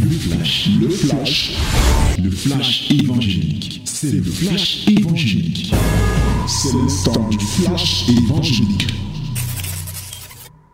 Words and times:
Le 0.00 0.10
flash, 0.10 0.68
le 0.80 0.88
flash, 0.88 1.56
le 2.22 2.30
flash 2.30 2.90
évangélique. 2.90 3.82
C'est 3.84 4.12
le 4.12 4.22
flash 4.22 4.86
évangélique. 4.88 5.72
C'est 6.46 6.72
le 6.72 7.04
temps 7.04 7.28
du 7.28 7.38
flash 7.38 8.08
évangélique. 8.08 8.86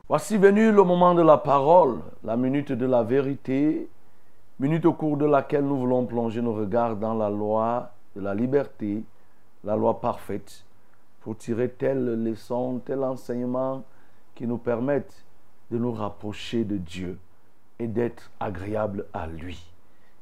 Voici 0.08 0.36
venu 0.36 0.72
le 0.72 0.82
moment 0.82 1.14
de 1.14 1.22
la 1.22 1.38
parole, 1.38 1.98
la 2.24 2.36
minute 2.36 2.72
de 2.72 2.84
la 2.86 3.02
vérité, 3.02 3.88
minute 4.58 4.84
au 4.86 4.92
cours 4.92 5.16
de 5.16 5.26
laquelle 5.26 5.64
nous 5.64 5.78
voulons 5.78 6.04
plonger 6.04 6.42
nos 6.42 6.54
regards 6.54 6.96
dans 6.96 7.14
la 7.14 7.30
loi 7.30 7.92
de 8.16 8.20
la 8.20 8.34
liberté, 8.34 9.02
la 9.64 9.76
loi 9.76 10.00
parfaite, 10.00 10.64
pour 11.20 11.36
tirer 11.36 11.68
telle 11.70 12.22
leçon, 12.24 12.80
tel 12.84 13.02
enseignement 13.04 13.84
qui 14.34 14.46
nous 14.46 14.58
permettent 14.58 15.24
de 15.70 15.78
nous 15.78 15.92
rapprocher 15.92 16.64
de 16.64 16.76
Dieu 16.76 17.18
et 17.82 17.88
d'être 17.88 18.30
agréable 18.38 19.06
à 19.12 19.26
lui. 19.26 19.60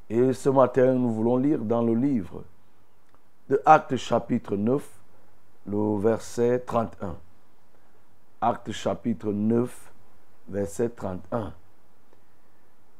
Et 0.09 0.33
ce 0.33 0.48
matin, 0.48 0.95
nous 0.95 1.12
voulons 1.12 1.37
lire 1.37 1.59
dans 1.59 1.83
le 1.83 1.95
livre 1.95 2.43
de 3.51 3.61
Actes 3.67 3.97
chapitre 3.97 4.57
9, 4.57 4.83
le 5.67 5.98
verset 6.01 6.61
31. 6.61 7.17
Actes 8.41 8.73
chapitre 8.73 9.31
9, 9.31 9.93
verset 10.48 10.89
31. 10.89 11.53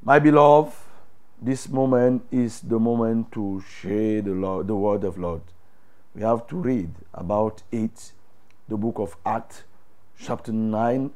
My 0.05 0.21
beloved, 0.21 0.73
this 1.43 1.69
moment 1.69 2.21
is 2.31 2.61
the 2.61 2.79
moment 2.79 3.33
to 3.33 3.63
share 3.63 4.21
the, 4.21 4.33
Lord, 4.33 4.67
the 4.67 4.75
word 4.75 5.05
of 5.05 5.17
Lord. 5.17 5.43
We 6.15 6.23
have 6.23 6.47
to 6.49 6.57
read 6.57 6.91
about 7.15 7.63
it, 7.73 8.13
the 8.69 8.77
book 8.77 8.99
of 8.99 9.17
Acts, 9.25 9.63
chapter 10.19 10.53
9, 10.53 11.11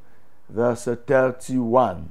verse 0.48 0.88
31. 1.06 2.10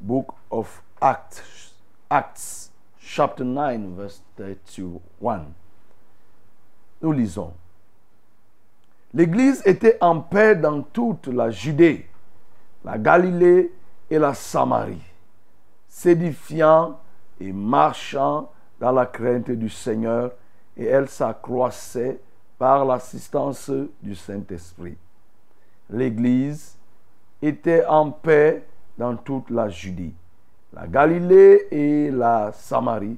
Book 0.00 0.28
of 0.50 0.82
Acts, 1.00 1.74
Acts, 2.08 2.70
chapter 2.98 3.44
9, 3.44 3.96
verse 3.96 4.22
31. 4.36 5.46
Nous 7.02 7.12
lisons. 7.12 7.52
L'Église 9.14 9.62
était 9.64 9.98
en 10.00 10.20
paix 10.20 10.54
dans 10.54 10.82
toute 10.82 11.28
la 11.28 11.50
Judée, 11.50 12.08
la 12.84 12.98
Galilée 12.98 13.72
et 14.10 14.18
la 14.18 14.34
Samarie, 14.34 15.02
s'édifiant 15.88 16.98
et 17.40 17.52
marchant 17.52 18.50
dans 18.78 18.92
la 18.92 19.06
crainte 19.06 19.50
du 19.50 19.68
Seigneur, 19.68 20.32
et 20.76 20.84
elle 20.84 21.08
s'accroissait 21.08 22.20
par 22.58 22.84
l'assistance 22.84 23.70
du 24.02 24.14
Saint-Esprit. 24.14 24.96
L'Église 25.90 26.76
était 27.40 27.84
en 27.86 28.10
paix 28.10 28.64
dans 28.98 29.16
toute 29.16 29.50
la 29.50 29.68
Judée, 29.68 30.12
la 30.72 30.86
Galilée 30.86 31.68
et 31.70 32.10
la 32.10 32.52
Samarie, 32.52 33.16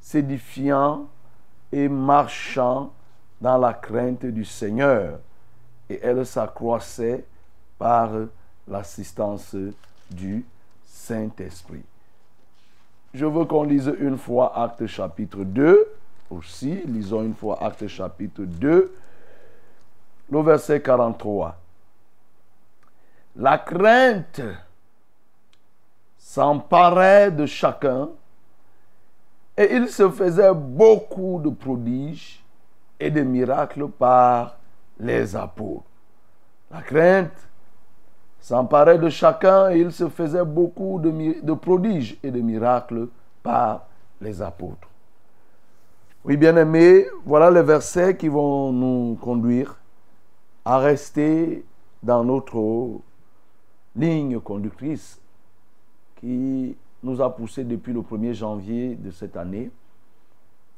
s'édifiant 0.00 1.06
et 1.70 1.88
marchant 1.88 2.92
dans 3.40 3.58
la 3.58 3.74
crainte 3.74 4.26
du 4.26 4.44
Seigneur, 4.44 5.20
et 5.88 6.00
elle 6.02 6.24
s'accroissait 6.24 7.24
par 7.78 8.10
l'assistance 8.66 9.54
du 10.10 10.44
Saint-Esprit. 10.84 11.84
Je 13.12 13.26
veux 13.26 13.44
qu'on 13.44 13.64
lise 13.64 13.92
une 13.98 14.16
fois 14.16 14.56
Acte 14.56 14.86
chapitre 14.86 15.42
2 15.42 15.86
aussi. 16.30 16.82
Lisons 16.86 17.22
une 17.22 17.34
fois 17.34 17.62
Acte 17.62 17.86
chapitre 17.88 18.42
2, 18.44 18.94
le 20.30 20.42
verset 20.42 20.80
43. 20.80 21.56
La 23.36 23.58
crainte 23.58 24.40
s'emparait 26.30 27.32
de 27.32 27.44
chacun 27.44 28.08
et 29.56 29.74
il 29.74 29.88
se 29.88 30.08
faisait 30.08 30.54
beaucoup 30.54 31.40
de 31.42 31.50
prodiges 31.50 32.40
et 33.00 33.10
de 33.10 33.22
miracles 33.22 33.88
par 33.88 34.56
les 35.00 35.34
apôtres. 35.34 35.90
La 36.70 36.82
crainte 36.82 37.48
s'emparait 38.38 38.98
de 38.98 39.08
chacun 39.08 39.70
et 39.70 39.80
il 39.80 39.90
se 39.90 40.08
faisait 40.08 40.44
beaucoup 40.44 41.00
de, 41.00 41.52
prodiges 41.54 42.16
et 42.22 42.30
de 42.30 42.40
miracles 42.40 43.08
par 43.42 43.88
les 44.20 44.40
apôtres. 44.40 44.88
Oui, 46.24 46.36
bien-aimés, 46.36 47.08
voilà 47.26 47.50
les 47.50 47.62
versets 47.62 48.16
qui 48.16 48.28
vont 48.28 48.70
nous 48.70 49.18
conduire 49.20 49.76
à 50.64 50.78
rester 50.78 51.64
dans 52.04 52.22
notre 52.22 53.00
ligne 53.96 54.38
conductrice 54.38 55.19
qui 56.20 56.76
nous 57.02 57.20
a 57.22 57.34
poussé 57.34 57.64
depuis 57.64 57.92
le 57.92 58.02
1er 58.02 58.34
janvier 58.34 58.94
de 58.94 59.10
cette 59.10 59.36
année 59.36 59.70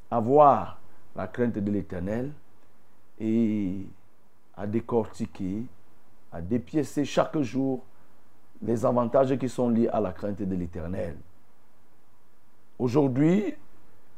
à 0.09 0.19
voir 0.19 0.79
la 1.15 1.27
crainte 1.27 1.57
de 1.57 1.71
l'Éternel 1.71 2.31
et 3.19 3.85
à 4.55 4.65
décortiquer, 4.65 5.63
à 6.31 6.41
dépiécer 6.41 7.03
chaque 7.05 7.37
jour 7.39 7.83
les 8.61 8.85
avantages 8.85 9.37
qui 9.37 9.49
sont 9.49 9.69
liés 9.69 9.89
à 9.89 9.99
la 9.99 10.13
crainte 10.13 10.41
de 10.41 10.55
l'Éternel. 10.55 11.17
Aujourd'hui, 12.79 13.53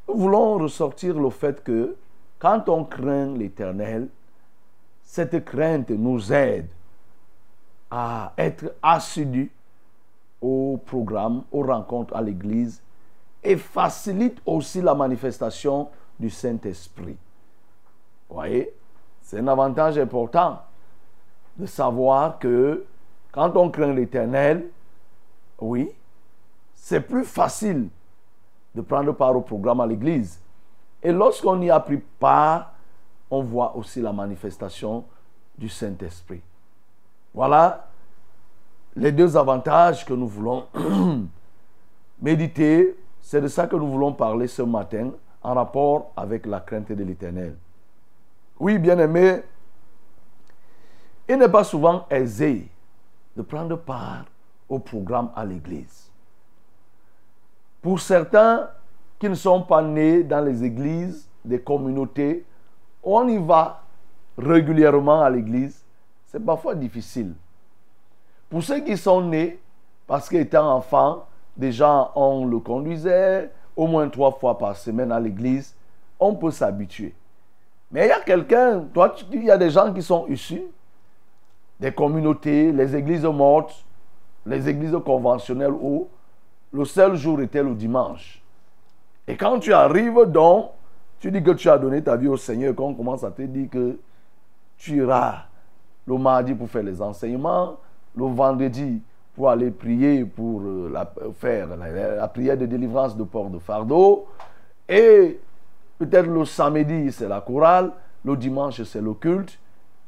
nous 0.08 0.16
voulons 0.16 0.58
ressortir 0.58 1.18
le 1.18 1.30
fait 1.30 1.62
que 1.62 1.96
quand 2.38 2.68
on 2.68 2.84
craint 2.84 3.34
l'Éternel, 3.36 4.08
cette 5.02 5.44
crainte 5.44 5.90
nous 5.90 6.32
aide 6.32 6.68
à 7.90 8.32
être 8.38 8.74
assidus 8.82 9.50
au 10.40 10.80
programme, 10.84 11.42
aux 11.50 11.62
rencontres 11.62 12.14
à 12.14 12.22
l'Église 12.22 12.82
et 13.42 13.56
facilite 13.56 14.38
aussi 14.44 14.82
la 14.82 14.94
manifestation 14.94 15.88
du 16.18 16.30
Saint-Esprit. 16.30 17.16
Voyez, 18.28 18.72
c'est 19.22 19.38
un 19.38 19.48
avantage 19.48 19.98
important 19.98 20.60
de 21.56 21.66
savoir 21.66 22.38
que 22.38 22.84
quand 23.32 23.56
on 23.56 23.70
craint 23.70 23.92
l'Éternel, 23.92 24.68
oui, 25.60 25.90
c'est 26.74 27.00
plus 27.00 27.24
facile 27.24 27.88
de 28.74 28.80
prendre 28.80 29.12
part 29.12 29.36
au 29.36 29.40
programme 29.40 29.80
à 29.80 29.86
l'église. 29.86 30.40
Et 31.02 31.12
lorsqu'on 31.12 31.60
y 31.62 31.70
a 31.70 31.80
pris 31.80 32.02
part, 32.18 32.72
on 33.30 33.42
voit 33.42 33.76
aussi 33.76 34.00
la 34.00 34.12
manifestation 34.12 35.04
du 35.56 35.68
Saint-Esprit. 35.68 36.42
Voilà 37.32 37.85
les 38.96 39.12
deux 39.12 39.36
avantages 39.36 40.04
que 40.04 40.14
nous 40.14 40.26
voulons 40.26 40.66
méditer. 42.20 42.96
C'est 43.20 43.40
de 43.40 43.48
ça 43.48 43.66
que 43.66 43.76
nous 43.76 43.90
voulons 43.90 44.12
parler 44.12 44.46
ce 44.46 44.62
matin 44.62 45.10
en 45.42 45.54
rapport 45.54 46.12
avec 46.16 46.46
la 46.46 46.60
crainte 46.60 46.90
de 46.90 47.04
l'Éternel. 47.04 47.56
Oui, 48.58 48.78
bien 48.78 48.98
aimé, 48.98 49.42
il 51.28 51.36
n'est 51.36 51.48
pas 51.48 51.64
souvent 51.64 52.06
aisé 52.08 52.68
de 53.36 53.42
prendre 53.42 53.76
part 53.76 54.24
au 54.68 54.78
programme 54.78 55.30
à 55.36 55.44
l'église. 55.44 56.10
Pour 57.82 58.00
certains 58.00 58.70
qui 59.18 59.28
ne 59.28 59.34
sont 59.34 59.62
pas 59.62 59.82
nés 59.82 60.22
dans 60.22 60.40
les 60.40 60.64
églises, 60.64 61.28
des 61.44 61.60
communautés, 61.60 62.44
on 63.02 63.28
y 63.28 63.38
va 63.38 63.82
régulièrement 64.38 65.22
à 65.22 65.30
l'église, 65.30 65.84
c'est 66.26 66.44
parfois 66.44 66.74
difficile. 66.74 67.34
Pour 68.48 68.62
ceux 68.62 68.80
qui 68.80 68.96
sont 68.96 69.22
nés, 69.22 69.58
parce 70.06 70.28
qu'étant 70.28 70.76
enfant, 70.76 71.26
déjà 71.56 72.10
on 72.14 72.46
le 72.46 72.58
conduisait 72.58 73.50
au 73.74 73.86
moins 73.86 74.08
trois 74.08 74.32
fois 74.32 74.56
par 74.56 74.76
semaine 74.76 75.12
à 75.12 75.20
l'église, 75.20 75.74
on 76.18 76.34
peut 76.34 76.50
s'habituer. 76.50 77.14
Mais 77.90 78.06
il 78.06 78.08
y 78.08 78.12
a 78.12 78.20
quelqu'un, 78.20 78.80
toi, 78.92 79.14
il 79.32 79.44
y 79.44 79.50
a 79.50 79.58
des 79.58 79.70
gens 79.70 79.92
qui 79.92 80.02
sont 80.02 80.26
issus 80.28 80.62
des 81.78 81.92
communautés, 81.92 82.72
les 82.72 82.96
églises 82.96 83.24
mortes, 83.24 83.84
les 84.46 84.68
églises 84.68 84.96
conventionnelles 85.04 85.74
où 85.78 86.08
le 86.72 86.84
seul 86.84 87.16
jour 87.16 87.40
était 87.40 87.62
le 87.62 87.74
dimanche. 87.74 88.42
Et 89.28 89.36
quand 89.36 89.58
tu 89.58 89.72
arrives 89.72 90.24
donc, 90.26 90.70
tu 91.18 91.30
dis 91.30 91.42
que 91.42 91.50
tu 91.52 91.68
as 91.68 91.78
donné 91.78 92.02
ta 92.02 92.16
vie 92.16 92.28
au 92.28 92.36
Seigneur, 92.36 92.74
qu'on 92.74 92.94
commence 92.94 93.24
à 93.24 93.30
te 93.30 93.42
dire 93.42 93.68
que 93.70 93.98
tu 94.76 94.98
iras 94.98 95.44
le 96.06 96.16
mardi 96.16 96.54
pour 96.54 96.68
faire 96.68 96.82
les 96.82 97.00
enseignements, 97.02 97.76
le 98.16 98.24
vendredi 98.26 99.02
pour 99.34 99.50
aller 99.50 99.70
prier 99.70 100.24
pour 100.24 100.62
euh, 100.62 100.90
la, 100.90 101.12
faire 101.34 101.68
la, 101.76 102.28
prière 102.28 102.56
de 102.56 102.66
délivrance 102.66 103.16
de 103.16 103.24
port 103.24 103.50
de 103.50 103.58
fardeau, 103.58 104.26
et 104.88 105.38
peut-être 105.98 106.26
le 106.26 106.44
samedi 106.44 107.12
c'est 107.12 107.28
la 107.28 107.40
chorale, 107.40 107.92
le 108.24 108.36
dimanche 108.36 108.82
c'est 108.82 109.02
le 109.02 109.12
culte, 109.14 109.58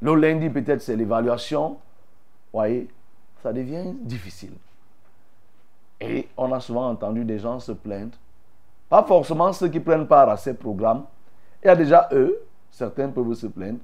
le 0.00 0.14
lundi 0.14 0.48
peut-être 0.48 0.80
c'est 0.80 0.96
l'évaluation. 0.96 1.76
Voyez, 2.52 2.88
ça 3.42 3.52
devient 3.52 3.92
difficile. 4.00 4.54
Et 6.00 6.28
on 6.36 6.52
a 6.52 6.60
souvent 6.60 6.88
entendu 6.88 7.24
des 7.24 7.38
gens 7.38 7.60
se 7.60 7.72
plaindre. 7.72 8.16
Pas 8.88 9.02
forcément 9.02 9.52
ceux 9.52 9.68
qui 9.68 9.80
prennent 9.80 10.06
part 10.06 10.28
à 10.28 10.36
ces 10.36 10.54
programmes. 10.54 11.04
Il 11.62 11.66
y 11.66 11.70
a 11.70 11.76
déjà 11.76 12.08
eux, 12.12 12.40
certains 12.70 13.08
peuvent 13.08 13.34
se 13.34 13.48
plaindre. 13.48 13.80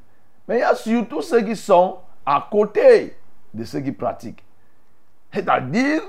Mais 0.49 0.59
il 0.59 0.61
y 0.61 0.63
a 0.63 0.75
surtout 0.75 1.21
ceux 1.21 1.43
qui 1.43 1.57
sont 1.57 1.99
à 2.25 2.47
côté 2.51 3.17
de 3.55 3.65
ceux 3.65 3.81
qui 3.81 3.93
pratiquent. 3.93 4.45
C'est-à-dire 5.33 6.03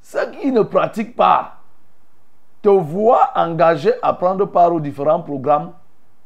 ceux 0.00 0.30
qui 0.30 0.50
ne 0.50 0.62
pratiquent 0.62 1.16
pas. 1.16 1.60
te 2.62 2.68
voient 2.68 3.30
engagé 3.34 3.92
à 4.02 4.12
prendre 4.12 4.44
part 4.46 4.72
aux 4.72 4.80
différents 4.80 5.22
programmes, 5.22 5.72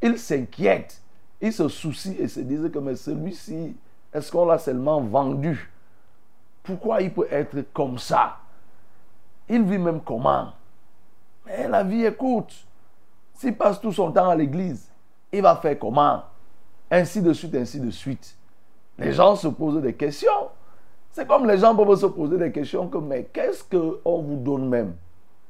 ils 0.03 0.19
s'inquiètent, 0.19 1.01
ils 1.41 1.53
se 1.53 1.69
soucient 1.69 2.15
et 2.19 2.29
se 2.29 2.41
disent 2.41 2.71
que 2.73 2.79
mais 2.79 2.97
celui-ci, 2.97 3.77
est-ce 4.13 4.31
qu'on 4.31 4.47
l'a 4.47 4.59
seulement 4.59 5.01
vendu? 5.01 5.71
Pourquoi 6.63 7.03
il 7.03 7.13
peut 7.13 7.29
être 7.31 7.73
comme 7.73 7.99
ça? 7.99 8.39
Il 9.49 9.63
vit 9.65 9.79
même 9.79 10.01
comment? 10.01 10.53
Mais 11.47 11.69
la 11.69 11.83
vie 11.83 12.05
est 12.05 12.15
courte. 12.15 12.67
S'il 13.35 13.57
passe 13.57 13.81
tout 13.81 13.93
son 13.93 14.11
temps 14.11 14.29
à 14.29 14.35
l'église, 14.35 14.89
il 15.31 15.43
va 15.43 15.57
faire 15.57 15.79
comment? 15.79 16.23
Ainsi 16.91 17.21
de 17.21 17.33
suite, 17.33 17.55
ainsi 17.55 17.81
de 17.81 17.91
suite. 17.91 18.37
Les 18.99 19.13
gens 19.13 19.35
se 19.35 19.49
posent 19.49 19.83
des 19.83 19.95
questions. 19.95 20.31
C'est 21.11 21.27
comme 21.27 21.47
les 21.47 21.59
gens 21.59 21.75
peuvent 21.75 21.97
se 21.97 22.07
poser 22.07 22.39
des 22.39 22.53
questions 22.53 22.91
mais 23.03 23.29
qu'est-ce 23.33 23.65
qu'on 23.65 24.23
vous 24.23 24.37
donne 24.37 24.69
même? 24.69 24.95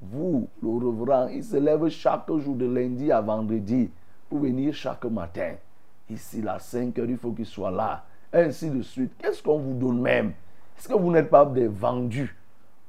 Vous, 0.03 0.49
le 0.63 0.69
reverend, 0.69 1.29
il 1.29 1.43
se 1.43 1.57
lève 1.57 1.89
chaque 1.89 2.31
jour 2.39 2.55
de 2.55 2.67
lundi 2.67 3.11
à 3.11 3.21
vendredi 3.21 3.91
pour 4.29 4.41
venir 4.41 4.75
chaque 4.75 5.05
matin. 5.07 5.53
Ici, 6.11 6.43
à 6.47 6.59
5 6.59 6.99
heures, 6.99 7.09
il 7.09 7.17
faut 7.17 7.31
qu'il 7.31 7.47
soit 7.47 7.71
là. 7.71 8.05
Ainsi 8.33 8.69
de 8.69 8.83
suite. 8.83 9.13
Qu'est-ce 9.19 9.43
qu'on 9.43 9.59
vous 9.59 9.73
donne 9.73 10.01
même? 10.01 10.33
Est-ce 10.77 10.89
que 10.89 10.95
vous 10.95 11.11
n'êtes 11.11 11.31
pas 11.31 11.47
des 11.47 11.69
vendus? 11.69 12.37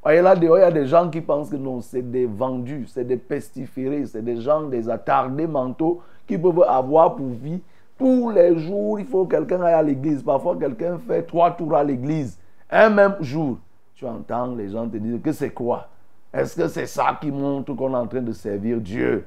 Voyez 0.04 0.22
là 0.22 0.36
il 0.36 0.44
y 0.44 0.48
a 0.48 0.72
des 0.72 0.86
gens 0.86 1.10
qui 1.10 1.22
pensent 1.22 1.50
que 1.50 1.56
non, 1.56 1.82
c'est 1.82 2.04
des 2.04 2.28
vendus, 2.28 2.86
c'est 2.88 3.06
des 3.06 3.18
pestiférés, 3.18 4.06
c'est 4.06 4.22
des 4.22 4.40
gens, 4.40 4.62
des 4.62 4.88
attardés 4.88 5.48
mentaux 5.48 6.02
qui 6.28 6.38
peuvent 6.38 6.62
avoir 6.68 7.16
pour 7.16 7.30
vie. 7.30 7.62
Tous 7.98 8.30
les 8.30 8.58
jours, 8.60 9.00
il 9.00 9.06
faut 9.06 9.26
que 9.26 9.36
quelqu'un 9.36 9.62
aille 9.62 9.74
à 9.74 9.82
l'église. 9.82 10.22
Parfois, 10.22 10.58
quelqu'un 10.58 10.98
fait 10.98 11.24
trois 11.24 11.52
tours 11.52 11.76
à 11.76 11.84
l'église. 11.84 12.38
Un 12.70 12.90
même 12.90 13.16
jour, 13.22 13.58
tu 13.94 14.06
entends 14.06 14.54
les 14.54 14.70
gens 14.70 14.88
te 14.88 14.98
dire 14.98 15.22
que 15.22 15.32
c'est 15.32 15.52
quoi? 15.52 15.88
Est-ce 16.34 16.56
que 16.56 16.68
c'est 16.68 16.88
ça 16.88 17.18
qui 17.22 17.32
montre 17.32 17.74
qu'on 17.74 17.94
est 17.94 17.98
en 17.98 18.08
train 18.08 18.22
de 18.22 18.34
servir 18.34 18.82
Dieu? 18.82 19.26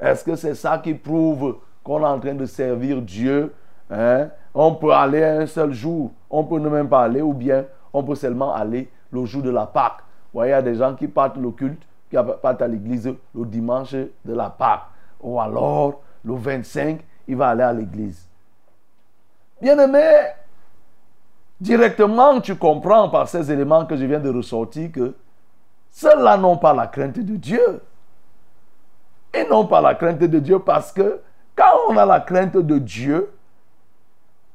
Est-ce 0.00 0.24
que 0.24 0.34
c'est 0.34 0.56
ça 0.56 0.78
qui 0.78 0.94
prouve 0.94 1.58
qu'on 1.84 2.00
est 2.00 2.06
en 2.06 2.18
train 2.18 2.34
de 2.34 2.46
servir 2.46 3.00
Dieu? 3.00 3.52
Hein? 3.90 4.28
On 4.52 4.74
peut 4.74 4.92
aller 4.92 5.22
un 5.22 5.46
seul 5.46 5.72
jour, 5.72 6.10
on 6.28 6.42
peut 6.42 6.58
ne 6.58 6.68
même 6.68 6.88
pas 6.88 7.02
aller, 7.04 7.22
ou 7.22 7.32
bien 7.32 7.64
on 7.92 8.02
peut 8.02 8.16
seulement 8.16 8.52
aller 8.52 8.88
le 9.12 9.24
jour 9.24 9.42
de 9.42 9.50
la 9.50 9.66
Pâque. 9.66 9.98
Vous 10.32 10.40
voyez, 10.40 10.50
il 10.50 10.54
y 10.54 10.58
a 10.58 10.62
des 10.62 10.74
gens 10.74 10.94
qui 10.94 11.06
partent 11.06 11.36
le 11.36 11.50
culte, 11.52 11.82
qui 12.10 12.16
partent 12.42 12.62
à 12.62 12.68
l'église 12.68 13.06
le 13.34 13.44
dimanche 13.44 13.92
de 13.92 14.34
la 14.34 14.50
Pâque. 14.50 14.82
Ou 15.22 15.40
alors, 15.40 16.00
le 16.24 16.34
25, 16.34 17.00
il 17.28 17.36
va 17.36 17.50
aller 17.50 17.62
à 17.62 17.72
l'église. 17.72 18.26
Bien-aimé, 19.60 20.08
directement 21.60 22.40
tu 22.40 22.56
comprends 22.56 23.08
par 23.10 23.28
ces 23.28 23.52
éléments 23.52 23.86
que 23.86 23.96
je 23.96 24.04
viens 24.06 24.18
de 24.18 24.30
ressortir 24.30 24.90
que 24.90 25.14
ceux-là 25.90 26.36
n'ont 26.36 26.56
pas 26.56 26.72
la 26.72 26.86
crainte 26.86 27.18
de 27.18 27.36
Dieu. 27.36 27.82
Ils 29.34 29.46
n'ont 29.48 29.66
pas 29.66 29.80
la 29.80 29.94
crainte 29.94 30.18
de 30.18 30.38
Dieu 30.38 30.58
parce 30.58 30.90
que 30.90 31.20
quand 31.54 31.72
on 31.88 31.96
a 31.96 32.06
la 32.06 32.20
crainte 32.20 32.56
de 32.56 32.78
Dieu, 32.78 33.30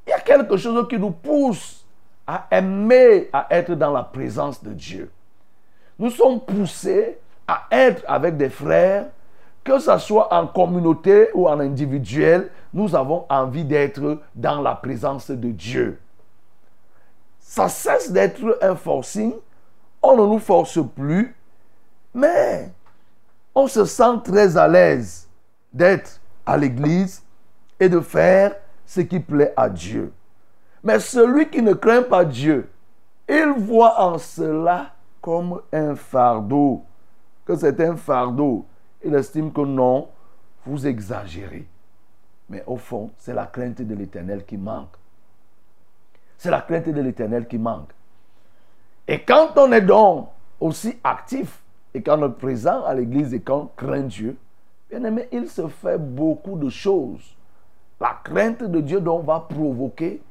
il 0.08 0.10
y 0.10 0.14
a 0.14 0.20
quelque 0.20 0.58
chose 0.58 0.88
qui 0.88 0.98
nous 0.98 1.12
pousse 1.12 1.86
à 2.26 2.48
aimer, 2.52 3.30
à 3.32 3.48
être 3.52 3.74
dans 3.76 3.92
la 3.92 4.04
présence 4.04 4.64
de 4.64 4.72
Dieu. 4.72 5.12
Nous 6.00 6.10
sommes 6.10 6.40
poussés 6.40 7.20
à 7.48 7.68
être 7.72 8.04
avec 8.08 8.38
des 8.38 8.50
frères, 8.50 9.08
que 9.64 9.80
ce 9.80 9.98
soit 9.98 10.34
en 10.34 10.48
communauté 10.48 11.30
ou 11.34 11.48
en 11.48 11.60
individuel, 11.60 12.50
nous 12.74 12.96
avons 12.96 13.26
envie 13.30 13.64
d'être 13.64 14.20
dans 14.36 14.62
la 14.62 14.76
présence 14.76 15.32
de 15.32 15.50
Dieu. 15.50 16.00
Ça 17.40 17.70
cesse 17.70 18.12
d'être 18.12 18.58
un 18.62 18.76
forcing, 18.76 19.34
on 20.02 20.18
ne 20.18 20.26
nous 20.26 20.40
force 20.40 20.80
plus, 20.96 21.36
mais 22.14 22.72
on 23.56 23.68
se 23.68 23.86
sent 23.86 24.22
très 24.24 24.58
à 24.58 24.68
l'aise 24.68 25.28
d'être 25.72 26.20
à 26.46 26.58
l'église 26.58 27.24
et 27.80 27.90
de 27.90 28.00
faire 28.00 28.56
ce 28.86 29.02
qui 29.02 29.20
plaît 29.20 29.54
à 29.56 29.70
Dieu. 29.70 30.12
Mais 30.84 31.00
celui 31.00 31.50
qui 31.50 31.62
ne 31.62 31.74
craint 31.74 32.04
pas 32.04 32.26
Dieu, 32.26 32.70
il 33.30 33.54
voit 33.58 34.02
en 34.02 34.18
cela 34.18 34.92
comme 35.22 35.62
un 35.72 35.96
fardeau, 35.96 36.84
que 37.46 37.56
c'est 37.56 37.80
un 37.80 37.96
fardeau. 37.96 38.66
Il 39.04 39.16
estime 39.16 39.52
que 39.52 39.62
non, 39.62 40.08
vous 40.66 40.88
exagérez. 40.88 41.68
Mais 42.50 42.64
au 42.68 42.78
fond, 42.78 43.12
c'est 43.18 43.34
la 43.34 43.46
crainte 43.46 43.82
de 43.82 43.96
l'éternel 43.96 44.46
qui 44.46 44.58
manque. 44.58 44.96
C'est 46.38 46.52
la 46.52 46.62
crainte 46.62 46.90
de 46.90 47.02
l'éternel 47.02 47.48
qui 47.48 47.58
manque. 47.58 47.92
Et 49.08 49.22
quand 49.22 49.58
on 49.58 49.72
est 49.72 49.82
donc 49.82 50.30
aussi 50.60 50.98
actif 51.04 51.62
et 51.94 52.02
quand 52.02 52.22
on 52.22 52.28
est 52.28 52.34
présent 52.34 52.84
à 52.86 52.94
l'église 52.94 53.34
et 53.34 53.42
qu'on 53.42 53.70
craint 53.76 54.02
Dieu, 54.04 54.38
bien 54.90 55.04
aimé, 55.04 55.28
il 55.32 55.50
se 55.50 55.68
fait 55.68 55.98
beaucoup 55.98 56.58
de 56.58 56.70
choses. 56.70 57.36
La 58.00 58.18
crainte 58.24 58.64
de 58.64 58.82
Dieu 58.82 59.00
donc 59.00 59.26
va 59.26 59.40
provoquer 59.40 60.22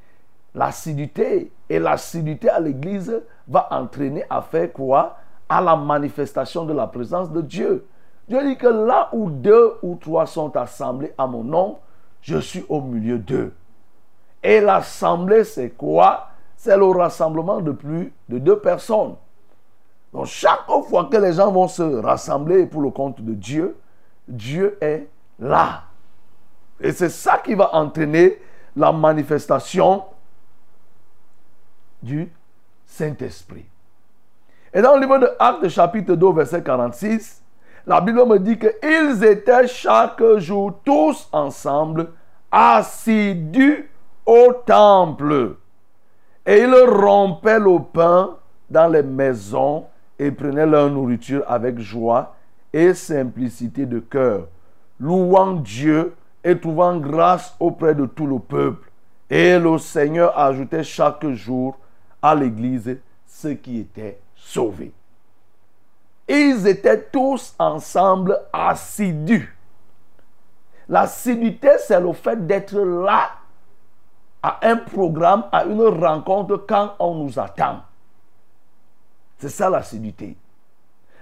l'assiduité. 0.54 1.50
Et 1.68 1.78
l'assiduité 1.78 2.50
à 2.50 2.60
l'église 2.60 3.22
va 3.48 3.68
entraîner 3.70 4.24
à 4.28 4.42
faire 4.42 4.72
quoi? 4.72 5.18
À 5.48 5.60
la 5.60 5.76
manifestation 5.76 6.64
de 6.64 6.72
la 6.72 6.86
présence 6.86 7.30
de 7.30 7.40
Dieu. 7.40 7.86
Dieu 8.28 8.44
dit 8.44 8.56
que 8.56 8.66
là 8.66 9.08
où 9.12 9.30
deux 9.30 9.74
ou 9.82 9.96
trois 9.96 10.26
sont 10.26 10.56
assemblés 10.56 11.12
à 11.18 11.26
mon 11.26 11.44
nom, 11.44 11.78
je 12.20 12.38
suis 12.38 12.64
au 12.68 12.80
milieu 12.80 13.18
d'eux. 13.18 13.52
Et 14.42 14.60
l'assemblée, 14.60 15.44
c'est 15.44 15.70
quoi? 15.70 16.28
C'est 16.56 16.76
le 16.76 16.86
rassemblement 16.86 17.60
de 17.60 17.72
plus 17.72 18.12
de 18.28 18.38
deux 18.38 18.58
personnes. 18.58 19.16
Donc 20.12 20.26
chaque 20.26 20.66
fois 20.88 21.06
que 21.06 21.16
les 21.16 21.32
gens 21.34 21.50
vont 21.50 21.68
se 21.68 21.82
rassembler 21.82 22.66
pour 22.66 22.82
le 22.82 22.90
compte 22.90 23.20
de 23.20 23.32
Dieu, 23.32 23.76
Dieu 24.28 24.78
est 24.80 25.08
là. 25.38 25.84
Et 26.80 26.92
c'est 26.92 27.08
ça 27.08 27.38
qui 27.38 27.54
va 27.54 27.74
entraîner 27.74 28.38
la 28.76 28.92
manifestation 28.92 30.04
du 32.02 32.32
Saint-Esprit. 32.86 33.66
Et 34.74 34.80
dans 34.80 34.94
le 34.94 35.00
livre 35.00 35.18
de 35.18 35.30
Actes 35.38 35.68
chapitre 35.68 36.14
2 36.14 36.32
verset 36.32 36.62
46, 36.62 37.41
la 37.86 38.00
Bible 38.00 38.24
me 38.26 38.38
dit 38.38 38.58
qu'ils 38.58 39.24
étaient 39.24 39.66
chaque 39.66 40.22
jour 40.38 40.72
tous 40.84 41.28
ensemble 41.32 42.10
assidus 42.50 43.90
au 44.24 44.52
temple. 44.64 45.56
Et 46.46 46.60
ils 46.60 46.74
rompaient 46.74 47.58
le 47.58 47.78
pain 47.92 48.36
dans 48.70 48.88
les 48.88 49.02
maisons 49.02 49.86
et 50.18 50.30
prenaient 50.30 50.66
leur 50.66 50.90
nourriture 50.90 51.44
avec 51.48 51.78
joie 51.78 52.34
et 52.72 52.94
simplicité 52.94 53.86
de 53.86 53.98
cœur, 53.98 54.46
louant 55.00 55.52
Dieu 55.52 56.14
et 56.44 56.58
trouvant 56.58 56.96
grâce 56.96 57.54
auprès 57.58 57.94
de 57.94 58.06
tout 58.06 58.26
le 58.26 58.38
peuple. 58.38 58.90
Et 59.28 59.58
le 59.58 59.78
Seigneur 59.78 60.38
ajoutait 60.38 60.84
chaque 60.84 61.26
jour 61.30 61.76
à 62.20 62.34
l'église 62.34 62.96
ceux 63.26 63.54
qui 63.54 63.80
étaient 63.80 64.18
sauvés. 64.36 64.92
Ils 66.34 66.66
étaient 66.66 67.10
tous 67.12 67.54
ensemble 67.58 68.40
assidus. 68.54 69.54
L'assiduité, 70.88 71.72
c'est 71.78 72.00
le 72.00 72.14
fait 72.14 72.46
d'être 72.46 72.78
là 72.78 73.32
à 74.42 74.58
un 74.62 74.76
programme, 74.76 75.44
à 75.52 75.66
une 75.66 75.82
rencontre 75.82 76.64
quand 76.66 76.94
on 76.98 77.16
nous 77.16 77.38
attend. 77.38 77.80
C'est 79.36 79.50
ça 79.50 79.68
l'assiduité. 79.68 80.38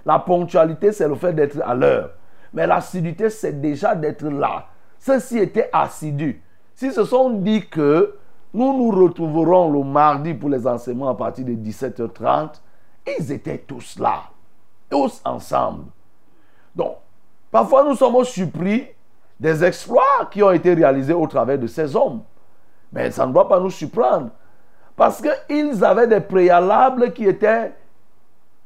La 0.05 0.17
ponctualité, 0.17 0.93
c'est 0.93 1.09
le 1.09 1.15
fait 1.15 1.33
d'être 1.33 1.61
à 1.61 1.75
l'heure. 1.75 2.11
Mais 2.53 2.65
l'assiduité, 2.65 3.29
c'est 3.29 3.59
déjà 3.59 3.95
d'être 3.95 4.23
là. 4.25 4.67
Ceux-ci 4.97 5.39
étaient 5.39 5.69
assidus. 5.73 6.41
S'ils 6.73 6.93
se 6.93 7.03
sont 7.03 7.31
dit 7.31 7.67
que 7.67 8.15
nous 8.53 8.77
nous 8.77 8.91
retrouverons 8.91 9.73
le 9.73 9.83
mardi 9.83 10.33
pour 10.33 10.47
les 10.47 10.65
enseignements 10.65 11.09
à 11.09 11.15
partir 11.15 11.43
de 11.43 11.51
17h30, 11.51 12.61
ils 13.19 13.31
étaient 13.33 13.57
tous 13.57 13.99
là, 13.99 14.21
tous 14.91 15.21
ensemble. 15.25 15.85
Donc, 16.75 16.97
parfois 17.49 17.83
nous 17.83 17.95
sommes 17.95 18.23
surpris 18.23 18.87
des 19.39 19.63
exploits 19.63 20.29
qui 20.29 20.43
ont 20.43 20.51
été 20.51 20.73
réalisés 20.75 21.13
au 21.13 21.25
travers 21.25 21.57
de 21.57 21.65
ces 21.65 21.95
hommes. 21.95 22.21
Mais 22.93 23.09
ça 23.09 23.25
ne 23.25 23.33
doit 23.33 23.47
pas 23.47 23.59
nous 23.59 23.71
surprendre. 23.71 24.29
Parce 24.95 25.21
qu'ils 25.21 25.83
avaient 25.83 26.07
des 26.07 26.19
préalables 26.19 27.11
qui 27.13 27.25
étaient 27.25 27.71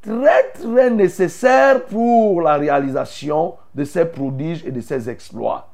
très, 0.02 0.50
très 0.52 0.90
nécessaires 0.90 1.84
pour 1.84 2.42
la 2.42 2.56
réalisation 2.56 3.54
de 3.74 3.84
ces 3.84 4.04
prodiges 4.04 4.64
et 4.66 4.72
de 4.72 4.80
ces 4.80 5.08
exploits. 5.08 5.68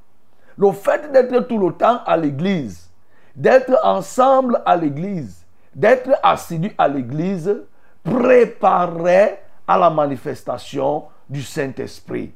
Le 0.57 0.71
fait 0.73 1.11
d'être 1.11 1.41
tout 1.49 1.59
le 1.59 1.73
temps 1.73 2.01
à 2.07 2.17
l'église, 2.17 2.91
d'être 3.35 3.77
ensemble 3.83 4.63
à 4.67 4.77
l'église, 4.77 5.45
d'être 5.75 6.11
assidu 6.23 6.73
à 6.77 6.87
l'église, 6.87 7.57
préparait 8.05 9.42
à 9.67 9.79
la 9.79 9.91
manifestation 9.91 11.05
du 11.29 11.43
Saint-Esprit. 11.43 12.33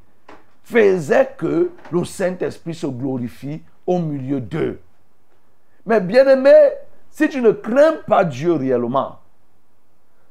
Faisait 0.63 1.35
que 1.37 1.71
le 1.91 2.05
Saint-Esprit 2.05 2.75
se 2.75 2.87
glorifie 2.87 3.63
au 3.87 3.99
milieu 3.99 4.41
d'eux. 4.41 4.81
Mais 5.85 6.01
bien 6.01 6.27
aimé, 6.27 6.53
si 7.11 7.29
tu 7.29 7.41
ne 7.41 7.53
crains 7.53 7.99
pas 8.07 8.25
Dieu 8.25 8.55
réellement, 8.55 9.21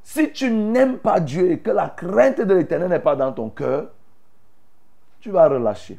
si 0.04 0.32
tu 0.32 0.52
n'aimes 0.52 0.98
pas 0.98 1.20
Dieu 1.20 1.52
et 1.52 1.60
que 1.60 1.72
la 1.72 1.90
crainte 1.90 2.42
de 2.42 2.54
l'éternel 2.54 2.90
n'est 2.90 3.00
pas 3.00 3.16
dans 3.16 3.32
ton 3.32 3.50
cœur, 3.50 3.88
tu 5.20 5.32
vas 5.32 5.48
relâcher. 5.48 5.98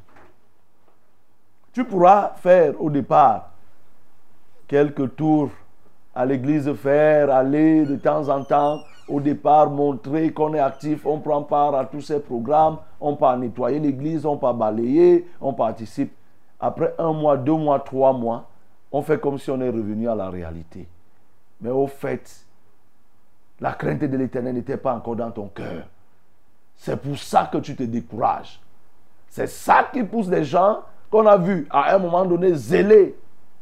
Tu 1.72 1.84
pourras 1.84 2.34
faire 2.36 2.80
au 2.80 2.88
départ 2.88 3.50
quelques 4.68 5.16
tours 5.16 5.50
à 6.14 6.24
l'église, 6.24 6.72
faire, 6.74 7.30
aller 7.30 7.84
de 7.84 7.96
temps 7.96 8.28
en 8.28 8.44
temps, 8.44 8.80
au 9.08 9.20
départ, 9.20 9.70
montrer 9.70 10.32
qu'on 10.32 10.54
est 10.54 10.60
actif, 10.60 11.06
on 11.06 11.20
prend 11.20 11.42
part 11.42 11.74
à 11.74 11.84
tous 11.84 12.00
ces 12.00 12.20
programmes, 12.20 12.78
on 13.00 13.14
peut 13.16 13.34
nettoyer 13.36 13.78
l'église, 13.78 14.26
on 14.26 14.36
peut 14.36 14.52
balayer, 14.52 15.28
on 15.40 15.52
participe. 15.52 16.12
Après 16.58 16.94
un 16.98 17.12
mois, 17.12 17.36
deux 17.36 17.52
mois, 17.52 17.78
trois 17.80 18.12
mois, 18.12 18.48
on 18.90 19.02
fait 19.02 19.20
comme 19.20 19.38
si 19.38 19.50
on 19.50 19.60
est 19.60 19.68
revenu 19.68 20.08
à 20.08 20.14
la 20.14 20.30
réalité. 20.30 20.88
Mais 21.60 21.70
au 21.70 21.86
fait, 21.86 22.46
la 23.60 23.72
crainte 23.72 24.00
de 24.00 24.16
l'éternel 24.16 24.54
n'était 24.54 24.76
pas 24.76 24.94
encore 24.94 25.16
dans 25.16 25.30
ton 25.30 25.48
cœur. 25.48 25.84
C'est 26.76 27.00
pour 27.00 27.16
ça 27.18 27.48
que 27.50 27.58
tu 27.58 27.74
te 27.74 27.82
décourages. 27.82 28.60
C'est 29.28 29.46
ça 29.46 29.88
qui 29.92 30.02
pousse 30.02 30.28
les 30.28 30.44
gens 30.44 30.80
qu'on 31.10 31.26
a 31.26 31.36
vus 31.36 31.66
à 31.70 31.94
un 31.94 31.98
moment 31.98 32.24
donné 32.24 32.54
zélés 32.54 33.16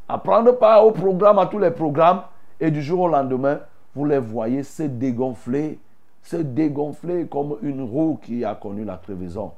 à 0.09 0.19
prendre 0.19 0.53
part 0.53 0.87
au 0.87 0.91
programme, 0.91 1.39
à 1.39 1.47
tous 1.47 1.59
les 1.59 1.71
programmes, 1.71 2.23
et 2.61 2.71
du 2.71 2.83
jour 2.83 3.01
au 3.01 3.09
lendemain, 3.09 3.61
vous 3.95 4.05
les 4.05 4.19
voyez 4.19 4.63
se 4.63 4.83
dégonfler, 4.85 5.79
se 6.23 6.37
dégonfler 6.37 7.27
comme 7.27 7.57
une 7.63 7.83
roue 7.83 8.19
qui 8.23 8.45
a 8.45 8.55
connu 8.55 8.85
la 8.85 8.97
crevaison. 8.97 9.53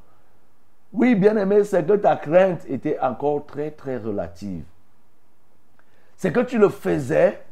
Oui, 0.92 1.14
bien 1.14 1.36
aimé, 1.36 1.64
c'est 1.64 1.86
que 1.86 1.94
ta 1.94 2.16
crainte 2.16 2.64
était 2.68 2.98
encore 3.00 3.46
très, 3.46 3.70
très 3.70 3.96
relative. 3.98 4.64
C'est 6.16 6.32
que 6.32 6.40
tu 6.40 6.58
le 6.58 6.68
faisais 6.68 7.42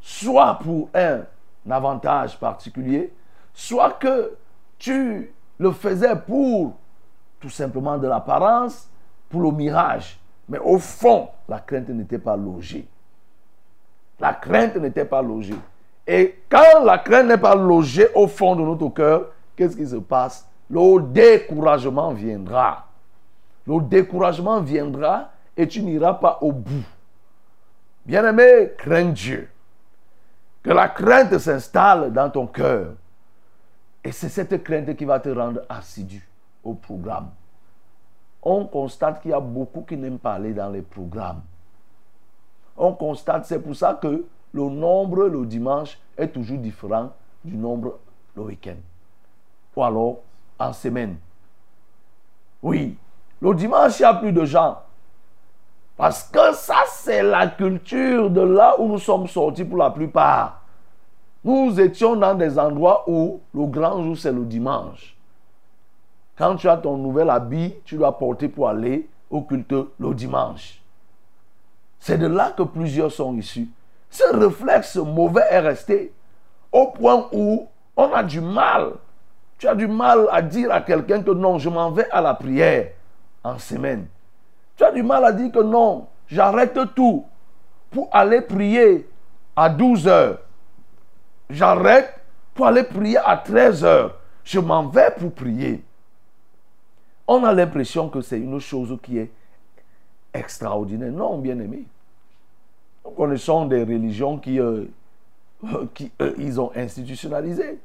soit 0.00 0.58
pour 0.58 0.88
un 0.94 1.22
avantage 1.70 2.38
particulier, 2.38 3.12
soit 3.54 3.92
que 3.92 4.36
tu 4.78 5.32
le 5.58 5.70
faisais 5.72 6.16
pour 6.16 6.74
tout 7.40 7.50
simplement 7.50 7.98
de 7.98 8.08
l'apparence, 8.08 8.88
pour 9.28 9.42
le 9.42 9.50
mirage. 9.50 10.18
Mais 10.48 10.58
au 10.58 10.78
fond, 10.78 11.28
la 11.48 11.60
crainte 11.60 11.88
n'était 11.88 12.18
pas 12.18 12.36
logée. 12.36 12.86
La 14.20 14.34
crainte 14.34 14.76
n'était 14.76 15.04
pas 15.04 15.22
logée. 15.22 15.58
Et 16.06 16.42
quand 16.48 16.84
la 16.84 16.98
crainte 16.98 17.26
n'est 17.26 17.38
pas 17.38 17.54
logée 17.54 18.08
au 18.14 18.26
fond 18.26 18.56
de 18.56 18.62
notre 18.62 18.88
cœur, 18.88 19.26
qu'est-ce 19.56 19.76
qui 19.76 19.86
se 19.86 19.96
passe? 19.96 20.48
Le 20.68 21.00
découragement 21.02 22.12
viendra. 22.12 22.86
Le 23.66 23.80
découragement 23.80 24.60
viendra 24.60 25.30
et 25.56 25.68
tu 25.68 25.82
n'iras 25.82 26.14
pas 26.14 26.38
au 26.40 26.52
bout. 26.52 26.84
Bien-aimé, 28.04 28.72
crains 28.76 29.10
Dieu. 29.10 29.48
Que 30.62 30.70
la 30.70 30.88
crainte 30.88 31.38
s'installe 31.38 32.12
dans 32.12 32.30
ton 32.30 32.46
cœur. 32.46 32.94
Et 34.02 34.10
c'est 34.10 34.28
cette 34.28 34.62
crainte 34.64 34.96
qui 34.96 35.04
va 35.04 35.20
te 35.20 35.28
rendre 35.28 35.60
assidu 35.68 36.26
au 36.64 36.74
programme. 36.74 37.30
On 38.42 38.66
constate 38.66 39.22
qu'il 39.22 39.30
y 39.30 39.34
a 39.34 39.40
beaucoup 39.40 39.82
qui 39.82 39.96
n'aiment 39.96 40.18
pas 40.18 40.34
aller 40.34 40.52
dans 40.52 40.70
les 40.70 40.82
programmes. 40.82 41.42
On 42.76 42.92
constate, 42.92 43.46
c'est 43.46 43.60
pour 43.60 43.76
ça 43.76 43.98
que 44.00 44.24
le 44.52 44.62
nombre 44.68 45.24
le 45.24 45.46
dimanche 45.46 45.98
est 46.16 46.28
toujours 46.28 46.58
différent 46.58 47.10
du 47.44 47.56
nombre 47.56 47.98
le 48.36 48.42
week-end. 48.42 48.76
Ou 49.76 49.82
alors 49.82 50.18
en 50.58 50.72
semaine. 50.72 51.16
Oui, 52.62 52.96
le 53.40 53.54
dimanche, 53.54 53.98
il 53.98 54.02
y 54.02 54.04
a 54.04 54.14
plus 54.14 54.32
de 54.32 54.44
gens. 54.44 54.78
Parce 55.96 56.24
que 56.24 56.52
ça, 56.54 56.84
c'est 56.88 57.22
la 57.22 57.48
culture 57.48 58.30
de 58.30 58.40
là 58.40 58.78
où 58.78 58.88
nous 58.88 58.98
sommes 58.98 59.26
sortis 59.26 59.64
pour 59.64 59.78
la 59.78 59.90
plupart. 59.90 60.62
Nous 61.44 61.78
étions 61.80 62.14
dans 62.16 62.34
des 62.34 62.58
endroits 62.58 63.04
où 63.08 63.40
le 63.52 63.66
grand 63.66 64.02
jour, 64.02 64.16
c'est 64.16 64.32
le 64.32 64.44
dimanche. 64.44 65.16
Quand 66.36 66.56
tu 66.56 66.68
as 66.68 66.76
ton 66.76 66.96
nouvel 66.96 67.30
habit, 67.30 67.74
tu 67.84 67.96
dois 67.96 68.16
porter 68.16 68.48
pour 68.48 68.68
aller 68.68 69.08
au 69.28 69.42
culte 69.42 69.74
le 69.98 70.14
dimanche. 70.14 70.80
C'est 71.98 72.18
de 72.18 72.26
là 72.26 72.52
que 72.56 72.62
plusieurs 72.62 73.10
sont 73.10 73.36
issus. 73.36 73.68
Ce 74.12 74.36
réflexe 74.36 74.96
mauvais 74.96 75.44
est 75.50 75.60
resté 75.60 76.12
au 76.70 76.88
point 76.88 77.28
où 77.32 77.66
on 77.96 78.12
a 78.12 78.22
du 78.22 78.42
mal. 78.42 78.92
Tu 79.56 79.66
as 79.66 79.74
du 79.74 79.86
mal 79.86 80.28
à 80.30 80.42
dire 80.42 80.70
à 80.70 80.82
quelqu'un 80.82 81.22
que 81.22 81.30
non, 81.30 81.58
je 81.58 81.70
m'en 81.70 81.90
vais 81.90 82.08
à 82.10 82.20
la 82.20 82.34
prière 82.34 82.90
en 83.42 83.58
semaine. 83.58 84.06
Tu 84.76 84.84
as 84.84 84.92
du 84.92 85.02
mal 85.02 85.24
à 85.24 85.32
dire 85.32 85.50
que 85.50 85.62
non, 85.62 86.08
j'arrête 86.28 86.78
tout 86.94 87.24
pour 87.90 88.10
aller 88.12 88.42
prier 88.42 89.08
à 89.56 89.70
12 89.70 90.06
heures. 90.06 90.38
J'arrête 91.48 92.12
pour 92.52 92.66
aller 92.66 92.82
prier 92.82 93.16
à 93.16 93.38
13 93.38 93.82
heures. 93.82 94.18
Je 94.44 94.60
m'en 94.60 94.88
vais 94.88 95.10
pour 95.18 95.32
prier. 95.32 95.82
On 97.26 97.44
a 97.44 97.54
l'impression 97.54 98.10
que 98.10 98.20
c'est 98.20 98.38
une 98.38 98.60
chose 98.60 98.94
qui 99.02 99.16
est 99.16 99.30
extraordinaire. 100.34 101.12
Non, 101.12 101.38
bien 101.38 101.58
aimé. 101.58 101.86
Nous 103.04 103.10
connaissons 103.12 103.66
des 103.66 103.82
religions 103.82 104.38
qui, 104.38 104.60
euh, 104.60 104.84
qui 105.94 106.10
ils 106.38 106.60
ont 106.60 106.70
institutionnalisé. 106.74 107.78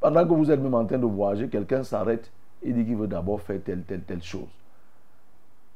Pendant 0.00 0.26
que 0.26 0.32
vous 0.32 0.50
êtes 0.50 0.60
même 0.60 0.74
en 0.74 0.84
train 0.86 0.98
de 0.98 1.06
voyager, 1.06 1.48
quelqu'un 1.48 1.82
s'arrête 1.82 2.30
et 2.62 2.72
dit 2.72 2.84
qu'il 2.84 2.96
veut 2.96 3.06
d'abord 3.06 3.40
faire 3.40 3.60
telle, 3.62 3.82
telle, 3.82 4.02
telle 4.02 4.22
chose. 4.22 4.48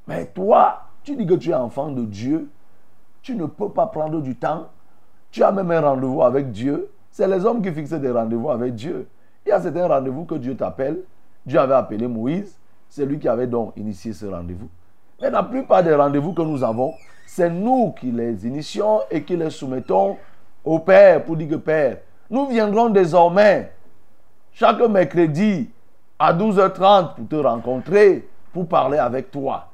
Mais 0.06 0.26
toi, 0.26 0.82
tu 1.02 1.16
dis 1.16 1.26
que 1.26 1.34
tu 1.34 1.50
es 1.50 1.54
enfant 1.54 1.90
de 1.90 2.04
Dieu. 2.04 2.48
Tu 3.22 3.34
ne 3.36 3.46
peux 3.46 3.68
pas 3.68 3.86
prendre 3.86 4.20
du 4.20 4.36
temps. 4.36 4.68
Tu 5.30 5.42
as 5.42 5.52
même 5.52 5.70
un 5.70 5.80
rendez-vous 5.80 6.22
avec 6.22 6.50
Dieu. 6.50 6.90
C'est 7.10 7.28
les 7.28 7.44
hommes 7.44 7.62
qui 7.62 7.72
fixent 7.72 7.90
des 7.90 8.10
rendez-vous 8.10 8.50
avec 8.50 8.74
Dieu. 8.74 9.06
Il 9.44 9.50
y 9.50 9.52
a 9.52 9.60
certains 9.60 9.86
rendez-vous 9.86 10.24
que 10.24 10.34
Dieu 10.36 10.56
t'appelle. 10.56 11.00
Dieu 11.44 11.58
avait 11.58 11.74
appelé 11.74 12.06
Moïse. 12.06 12.58
C'est 12.88 13.04
lui 13.06 13.18
qui 13.18 13.28
avait 13.28 13.46
donc 13.46 13.76
initié 13.76 14.12
ce 14.12 14.26
rendez-vous. 14.26 14.68
Mais 15.20 15.30
la 15.30 15.42
plupart 15.42 15.82
des 15.82 15.94
rendez-vous 15.94 16.32
que 16.32 16.42
nous 16.42 16.62
avons, 16.62 16.94
c'est 17.34 17.50
nous 17.50 17.92
qui 17.98 18.12
les 18.12 18.46
initions 18.46 19.00
et 19.10 19.24
qui 19.24 19.36
les 19.36 19.50
soumettons 19.50 20.16
au 20.64 20.78
Père 20.78 21.24
pour 21.24 21.36
dire 21.36 21.48
que 21.48 21.54
Père, 21.56 21.96
nous 22.30 22.46
viendrons 22.46 22.90
désormais 22.90 23.72
chaque 24.52 24.78
mercredi 24.82 25.68
à 26.16 26.32
12h30 26.32 27.16
pour 27.16 27.28
te 27.28 27.34
rencontrer, 27.34 28.28
pour 28.52 28.68
parler 28.68 28.98
avec 28.98 29.32
toi. 29.32 29.66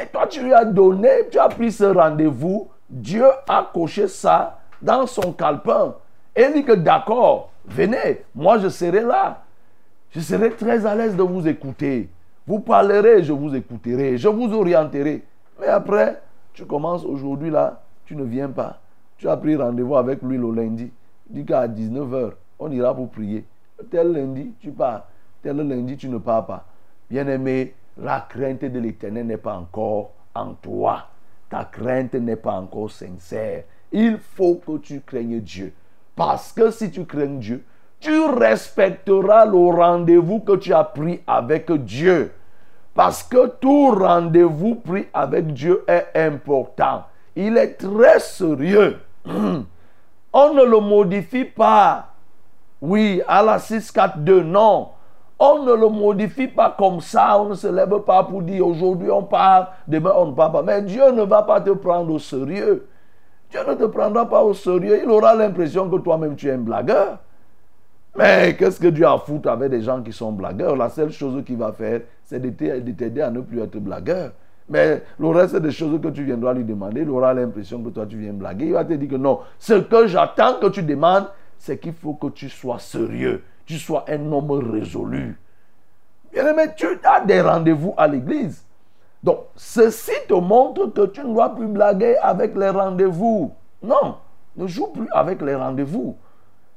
Et 0.00 0.06
toi, 0.06 0.28
tu 0.28 0.44
lui 0.44 0.54
as 0.54 0.64
donné, 0.64 1.08
tu 1.32 1.38
as 1.40 1.48
pris 1.48 1.72
ce 1.72 1.82
rendez-vous. 1.82 2.68
Dieu 2.88 3.26
a 3.48 3.68
coché 3.74 4.06
ça 4.06 4.60
dans 4.80 5.08
son 5.08 5.32
calepin. 5.32 5.96
Et 6.36 6.44
il 6.44 6.52
dit 6.52 6.64
que 6.64 6.74
d'accord, 6.74 7.50
venez, 7.66 8.24
moi 8.36 8.58
je 8.58 8.68
serai 8.68 9.00
là. 9.00 9.42
Je 10.12 10.20
serai 10.20 10.50
très 10.50 10.86
à 10.86 10.94
l'aise 10.94 11.16
de 11.16 11.24
vous 11.24 11.48
écouter. 11.48 12.08
Vous 12.46 12.60
parlerez, 12.60 13.24
je 13.24 13.32
vous 13.32 13.52
écouterai, 13.52 14.16
je 14.16 14.28
vous 14.28 14.52
orienterai. 14.52 15.24
Mais 15.60 15.66
après, 15.66 16.20
tu 16.54 16.64
commences 16.64 17.04
aujourd'hui 17.04 17.50
là, 17.50 17.82
tu 18.06 18.16
ne 18.16 18.24
viens 18.24 18.48
pas. 18.48 18.80
Tu 19.18 19.28
as 19.28 19.36
pris 19.36 19.56
rendez-vous 19.56 19.96
avec 19.96 20.22
lui 20.22 20.38
le 20.38 20.50
lundi. 20.52 20.90
Dit 21.28 21.44
qu'à 21.44 21.66
19h, 21.68 22.32
on 22.58 22.70
ira 22.70 22.94
pour 22.94 23.10
prier. 23.10 23.44
Tel 23.90 24.12
lundi, 24.12 24.54
tu 24.60 24.70
pars. 24.70 25.06
Tel 25.42 25.56
lundi, 25.56 25.96
tu 25.96 26.08
ne 26.08 26.18
pars 26.18 26.46
pas. 26.46 26.64
Bien-aimé, 27.10 27.74
la 27.98 28.20
crainte 28.20 28.64
de 28.64 28.78
l'éternel 28.78 29.26
n'est 29.26 29.36
pas 29.36 29.56
encore 29.56 30.12
en 30.34 30.54
toi. 30.54 31.08
Ta 31.50 31.64
crainte 31.64 32.14
n'est 32.14 32.36
pas 32.36 32.54
encore 32.54 32.90
sincère. 32.90 33.64
Il 33.92 34.18
faut 34.18 34.56
que 34.56 34.78
tu 34.78 35.00
craignes 35.00 35.40
Dieu. 35.40 35.72
Parce 36.16 36.52
que 36.52 36.70
si 36.70 36.90
tu 36.90 37.04
crains 37.04 37.38
Dieu, 37.38 37.64
tu 38.00 38.24
respecteras 38.26 39.46
le 39.46 39.58
rendez-vous 39.58 40.40
que 40.40 40.56
tu 40.56 40.72
as 40.72 40.84
pris 40.84 41.20
avec 41.26 41.70
Dieu. 41.72 42.32
Parce 42.94 43.22
que 43.24 43.48
tout 43.60 43.90
rendez-vous 43.90 44.76
pris 44.76 45.06
avec 45.12 45.52
Dieu 45.52 45.84
est 45.88 46.06
important. 46.14 47.04
Il 47.34 47.56
est 47.56 47.74
très 47.74 48.20
sérieux. 48.20 48.98
On 49.26 50.54
ne 50.54 50.64
le 50.64 50.80
modifie 50.80 51.44
pas. 51.44 52.08
Oui, 52.80 53.22
à 53.26 53.42
la 53.42 53.58
642, 53.58 54.42
non. 54.42 54.88
On 55.38 55.64
ne 55.64 55.72
le 55.72 55.88
modifie 55.88 56.48
pas 56.48 56.74
comme 56.76 57.00
ça. 57.00 57.40
On 57.40 57.50
ne 57.50 57.54
se 57.54 57.66
lève 57.66 57.98
pas 58.00 58.22
pour 58.24 58.42
dire 58.42 58.66
aujourd'hui 58.66 59.10
on 59.10 59.22
part, 59.22 59.72
demain 59.88 60.12
on 60.16 60.26
ne 60.26 60.32
part 60.32 60.52
pas. 60.52 60.62
Mais 60.62 60.82
Dieu 60.82 61.10
ne 61.10 61.22
va 61.22 61.42
pas 61.42 61.60
te 61.60 61.70
prendre 61.70 62.12
au 62.12 62.18
sérieux. 62.18 62.86
Dieu 63.50 63.60
ne 63.66 63.74
te 63.74 63.84
prendra 63.84 64.28
pas 64.28 64.42
au 64.42 64.54
sérieux. 64.54 65.00
Il 65.02 65.10
aura 65.10 65.34
l'impression 65.34 65.88
que 65.88 65.96
toi-même 65.96 66.36
tu 66.36 66.48
es 66.48 66.52
un 66.52 66.58
blagueur. 66.58 67.18
Mais 68.16 68.54
qu'est-ce 68.56 68.78
que 68.78 68.88
Dieu 68.88 69.06
a 69.06 69.18
foutu 69.18 69.48
avec 69.48 69.70
des 69.70 69.82
gens 69.82 70.00
qui 70.02 70.12
sont 70.12 70.32
blagueurs? 70.32 70.76
La 70.76 70.88
seule 70.88 71.10
chose 71.10 71.42
qu'il 71.44 71.56
va 71.56 71.72
faire, 71.72 72.02
c'est 72.24 72.40
de 72.40 72.50
t'aider 72.50 73.20
à 73.20 73.30
ne 73.30 73.40
plus 73.40 73.60
être 73.60 73.76
blagueur. 73.78 74.32
Mais 74.68 75.02
le 75.18 75.28
reste 75.28 75.56
des 75.56 75.72
choses 75.72 76.00
que 76.00 76.08
tu 76.08 76.24
viendras 76.24 76.54
lui 76.54 76.64
demander, 76.64 77.02
il 77.02 77.10
aura 77.10 77.34
l'impression 77.34 77.82
que 77.82 77.90
toi 77.90 78.06
tu 78.06 78.16
viens 78.16 78.32
blaguer. 78.32 78.66
Il 78.66 78.72
va 78.72 78.84
te 78.84 78.94
dire 78.94 79.10
que 79.10 79.16
non, 79.16 79.40
ce 79.58 79.74
que 79.74 80.06
j'attends 80.06 80.58
que 80.60 80.68
tu 80.68 80.82
demandes, 80.82 81.26
c'est 81.58 81.78
qu'il 81.78 81.92
faut 81.92 82.14
que 82.14 82.28
tu 82.28 82.48
sois 82.48 82.78
sérieux, 82.78 83.42
tu 83.66 83.78
sois 83.78 84.04
un 84.08 84.32
homme 84.32 84.52
résolu. 84.52 85.38
Aimé, 86.32 86.64
tu 86.76 86.86
as 87.04 87.20
des 87.20 87.40
rendez-vous 87.40 87.94
à 87.96 88.06
l'église. 88.06 88.64
Donc, 89.22 89.38
ceci 89.56 90.12
te 90.28 90.34
montre 90.34 90.86
que 90.86 91.06
tu 91.06 91.20
ne 91.20 91.32
dois 91.32 91.54
plus 91.54 91.66
blaguer 91.66 92.16
avec 92.18 92.56
les 92.56 92.70
rendez-vous. 92.70 93.52
Non, 93.82 94.16
ne 94.56 94.66
joue 94.66 94.88
plus 94.88 95.08
avec 95.12 95.40
les 95.42 95.54
rendez-vous. 95.54 96.16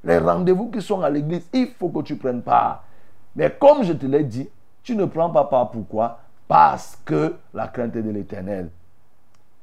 Les 0.04 0.18
rendez-vous 0.18 0.70
qui 0.70 0.82
sont 0.82 1.02
à 1.02 1.10
l'église, 1.10 1.48
il 1.54 1.68
faut 1.68 1.90
que 1.90 2.02
tu 2.02 2.16
prennes 2.16 2.42
part. 2.42 2.84
Mais 3.36 3.56
comme 3.60 3.84
je 3.84 3.94
te 3.94 4.06
l'ai 4.06 4.24
dit, 4.24 4.50
tu 4.84 4.96
ne 4.96 5.06
prends 5.06 5.30
pas 5.30 5.44
part. 5.46 5.72
Pourquoi? 5.72 6.20
Parce 6.48 6.98
que 7.04 7.36
la 7.54 7.68
crainte 7.68 7.94
de 7.94 8.10
l'Éternel 8.10 8.70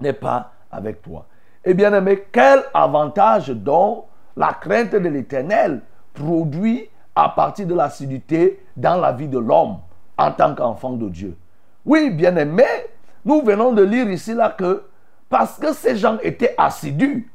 n'est 0.01 0.13
pas 0.13 0.53
avec 0.71 1.03
toi. 1.03 1.27
Et 1.65 1.71
eh 1.71 1.75
bien 1.75 1.95
aimé, 1.95 2.25
quel 2.31 2.63
avantage 2.75 3.49
donc 3.49 4.05
la 4.37 4.53
crainte 4.53 4.91
de 4.93 5.09
l'Éternel 5.09 5.81
produit 6.13 6.89
à 7.15 7.31
partir 7.31 7.67
de 7.67 7.75
l'assiduité 7.75 8.63
dans 8.77 9.01
la 9.01 9.13
vie 9.13 9.29
de 9.29 9.39
l'homme 9.39 9.79
en 10.19 10.33
tant 10.33 10.55
qu'enfant 10.55 10.93
de 10.93 11.09
Dieu? 11.09 11.39
Oui, 11.87 12.11
bien 12.11 12.37
aimé, 12.37 12.65
nous 13.25 13.41
venons 13.43 13.73
de 13.73 13.83
lire 13.83 14.11
ici 14.11 14.35
là 14.35 14.51
que 14.51 14.85
parce 15.31 15.59
que 15.59 15.73
ces 15.73 15.97
gens 15.97 16.19
étaient 16.23 16.55
assidus, 16.59 17.33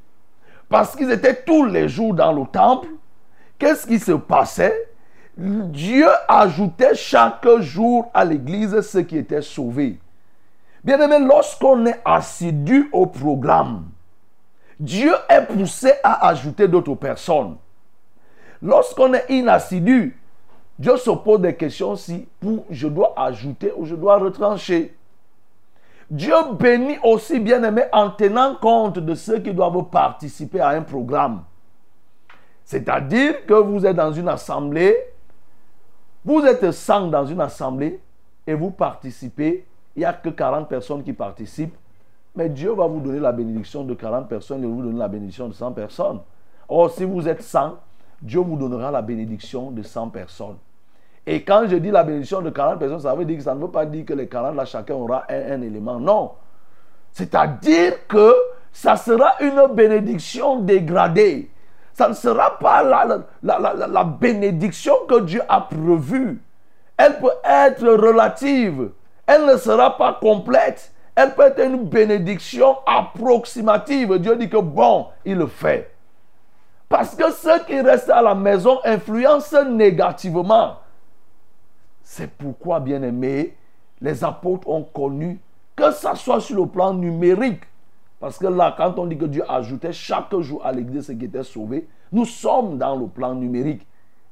parce 0.69 0.95
qu'ils 0.95 1.11
étaient 1.11 1.43
tous 1.43 1.65
les 1.65 1.89
jours 1.89 2.13
dans 2.13 2.31
le 2.31 2.45
temple, 2.45 2.87
qu'est-ce 3.57 3.87
qui 3.87 3.99
se 3.99 4.11
passait? 4.13 4.89
Dieu 5.35 6.07
ajoutait 6.27 6.95
chaque 6.95 7.47
jour 7.59 8.11
à 8.13 8.23
l'église 8.23 8.79
ceux 8.81 9.01
qui 9.01 9.17
étaient 9.17 9.41
sauvés. 9.41 9.99
Bien 10.83 10.99
aimé, 11.01 11.17
lorsqu'on 11.19 11.85
est 11.85 11.99
assidu 12.05 12.89
au 12.91 13.05
programme, 13.05 13.85
Dieu 14.79 15.13
est 15.27 15.45
poussé 15.45 15.91
à 16.03 16.27
ajouter 16.27 16.67
d'autres 16.67 16.95
personnes. 16.95 17.57
Lorsqu'on 18.61 19.13
est 19.13 19.25
inassidu, 19.29 20.17
Dieu 20.77 20.95
se 20.97 21.09
pose 21.09 21.41
des 21.41 21.55
questions 21.55 21.95
si 21.95 22.27
je 22.69 22.87
dois 22.87 23.13
ajouter 23.17 23.73
ou 23.75 23.85
je 23.85 23.95
dois 23.95 24.17
retrancher. 24.17 24.95
Dieu 26.09 26.33
bénit 26.59 26.97
aussi, 27.03 27.39
bien 27.39 27.63
aimé, 27.63 27.83
en 27.91 28.09
tenant 28.09 28.55
compte 28.55 28.97
de 28.97 29.13
ceux 29.13 29.39
qui 29.39 29.53
doivent 29.53 29.89
participer 29.91 30.59
à 30.59 30.69
un 30.69 30.81
programme. 30.81 31.43
C'est-à-dire 32.63 33.45
que 33.45 33.53
vous 33.53 33.85
êtes 33.85 33.95
dans 33.95 34.11
une 34.11 34.27
assemblée, 34.27 34.95
vous 36.25 36.41
êtes 36.41 36.71
100 36.71 37.07
dans 37.07 37.25
une 37.25 37.41
assemblée 37.41 37.99
et 38.45 38.53
vous 38.53 38.71
participez. 38.71 39.65
Il 39.95 39.99
n'y 39.99 40.05
a 40.05 40.13
que 40.13 40.29
40 40.29 40.67
personnes 40.67 41.03
qui 41.03 41.13
participent. 41.13 41.75
Mais 42.35 42.49
Dieu 42.49 42.71
va 42.71 42.87
vous 42.87 42.99
donner 42.99 43.19
la 43.19 43.31
bénédiction 43.31 43.83
de 43.83 43.93
40 43.93 44.27
personnes 44.29 44.63
et 44.63 44.67
vous 44.67 44.81
donner 44.81 44.99
la 44.99 45.07
bénédiction 45.07 45.47
de 45.47 45.53
100 45.53 45.71
personnes. 45.73 46.19
Or, 46.67 46.91
si 46.91 47.03
vous 47.03 47.27
êtes 47.27 47.41
100, 47.41 47.77
Dieu 48.21 48.39
vous 48.39 48.55
donnera 48.55 48.91
la 48.91 49.01
bénédiction 49.01 49.71
de 49.71 49.81
100 49.81 50.09
personnes. 50.09 50.57
Et 51.25 51.43
quand 51.43 51.67
je 51.67 51.75
dis 51.75 51.91
la 51.91 52.03
bénédiction 52.03 52.41
de 52.41 52.49
40 52.49 52.79
personnes, 52.79 52.99
ça 53.01 53.13
veut 53.13 53.25
dire 53.25 53.37
que 53.37 53.43
ça 53.43 53.53
ne 53.53 53.61
veut 53.61 53.69
pas 53.71 53.85
dire 53.85 54.05
que 54.05 54.13
les 54.13 54.27
40 54.27 54.55
là, 54.55 54.65
chacun 54.65 54.95
aura 54.95 55.25
un, 55.29 55.61
élément. 55.61 55.99
Non. 55.99 56.31
C'est-à-dire 57.11 58.07
que 58.07 58.33
ça 58.71 58.95
sera 58.95 59.33
une 59.39 59.67
bénédiction 59.73 60.59
dégradée. 60.59 61.51
Ça 61.93 62.07
ne 62.07 62.13
sera 62.13 62.57
pas 62.57 62.81
la, 62.81 63.19
la, 63.43 64.03
bénédiction 64.03 64.93
que 65.07 65.19
Dieu 65.21 65.41
a 65.49 65.61
prévue. 65.61 66.41
Elle 66.95 67.19
peut 67.19 67.33
être 67.43 67.85
relative. 67.85 68.91
Elle 69.27 69.45
ne 69.45 69.57
sera 69.57 69.97
pas 69.97 70.17
complète. 70.21 70.93
Elle 71.15 71.33
peut 71.35 71.43
être 71.43 71.59
une 71.61 71.83
bénédiction 71.83 72.77
approximative. 72.87 74.17
Dieu 74.19 74.37
dit 74.37 74.49
que 74.49 74.57
bon, 74.57 75.07
il 75.25 75.37
le 75.37 75.47
fait. 75.47 75.91
Parce 76.87 77.15
que 77.15 77.31
ceux 77.31 77.59
qui 77.67 77.79
restent 77.81 78.09
à 78.09 78.21
la 78.21 78.33
maison 78.33 78.79
influencent 78.83 79.65
négativement. 79.65 80.77
C'est 82.11 82.31
pourquoi, 82.31 82.79
bien 82.79 83.03
aimé, 83.03 83.55
les 84.01 84.23
apôtres 84.23 84.67
ont 84.67 84.81
connu 84.81 85.39
que 85.75 85.91
ça 85.91 86.15
soit 86.15 86.41
sur 86.41 86.59
le 86.59 86.65
plan 86.65 86.91
numérique. 86.91 87.61
Parce 88.19 88.39
que 88.39 88.47
là, 88.47 88.73
quand 88.75 88.97
on 88.97 89.05
dit 89.05 89.15
que 89.15 89.25
Dieu 89.25 89.43
ajoutait 89.47 89.93
chaque 89.93 90.35
jour 90.39 90.65
à 90.65 90.71
l'église 90.71 91.05
ce 91.05 91.11
qui 91.11 91.25
était 91.25 91.43
sauvé, 91.43 91.87
nous 92.11 92.25
sommes 92.25 92.79
dans 92.79 92.95
le 92.95 93.05
plan 93.05 93.35
numérique. 93.35 93.85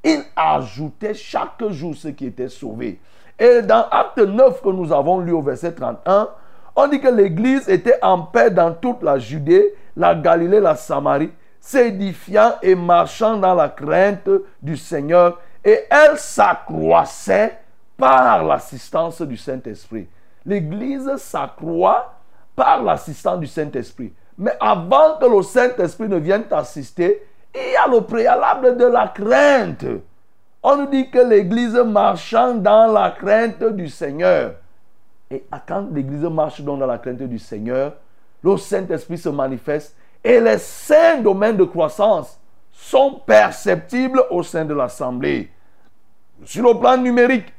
Il 0.03 0.23
ajoutait 0.35 1.13
chaque 1.13 1.63
jour 1.69 1.93
ce 1.95 2.07
qui 2.07 2.25
était 2.25 2.49
sauvé. 2.49 2.99
Et 3.37 3.61
dans 3.61 3.85
Acte 3.91 4.17
9 4.17 4.59
que 4.59 4.69
nous 4.69 4.91
avons 4.91 5.19
lu 5.19 5.31
au 5.31 5.43
verset 5.43 5.73
31, 5.73 6.29
on 6.75 6.87
dit 6.87 6.99
que 6.99 7.09
l'église 7.09 7.69
était 7.69 7.99
en 8.01 8.23
paix 8.23 8.49
dans 8.49 8.73
toute 8.73 9.03
la 9.03 9.19
Judée, 9.19 9.75
la 9.95 10.15
Galilée, 10.15 10.59
la 10.59 10.75
Samarie, 10.75 11.31
s'édifiant 11.59 12.55
et 12.63 12.73
marchant 12.73 13.37
dans 13.37 13.53
la 13.53 13.69
crainte 13.69 14.29
du 14.63 14.75
Seigneur. 14.75 15.39
Et 15.63 15.81
elle 15.91 16.17
s'accroissait 16.17 17.59
par 17.97 18.43
l'assistance 18.43 19.21
du 19.21 19.35
Saint-Esprit. 19.35 20.07
L'Église 20.45 21.17
s'accroît 21.17 22.13
par 22.55 22.83
l'assistance 22.83 23.39
du 23.39 23.47
Saint-Esprit. 23.47 24.13
Mais 24.37 24.55
avant 24.59 25.17
que 25.19 25.25
le 25.25 25.41
Saint-Esprit 25.41 26.07
ne 26.07 26.17
vienne 26.17 26.43
t'assister, 26.43 27.23
il 27.53 27.71
y 27.73 27.75
a 27.75 27.87
le 27.87 28.01
préalable 28.01 28.77
de 28.77 28.85
la 28.85 29.07
crainte. 29.07 29.85
On 30.61 30.77
nous 30.77 30.87
dit 30.87 31.09
que 31.09 31.19
l'Église 31.19 31.75
marchant 31.75 32.53
dans 32.53 32.91
la 32.91 33.11
crainte 33.11 33.63
du 33.63 33.89
Seigneur. 33.89 34.53
Et 35.29 35.43
quand 35.67 35.87
l'Église 35.91 36.23
marche 36.23 36.61
dans 36.61 36.77
la 36.77 36.97
crainte 36.97 37.23
du 37.23 37.39
Seigneur, 37.39 37.93
le 38.43 38.57
Saint-Esprit 38.57 39.17
se 39.17 39.29
manifeste 39.29 39.95
et 40.23 40.39
les 40.39 40.57
cinq 40.57 41.23
domaines 41.23 41.57
de 41.57 41.63
croissance 41.63 42.39
sont 42.71 43.21
perceptibles 43.25 44.23
au 44.29 44.43
sein 44.43 44.65
de 44.65 44.73
l'Assemblée. 44.73 45.51
Sur 46.45 46.71
le 46.71 46.79
plan 46.79 46.97
numérique, 46.97 47.51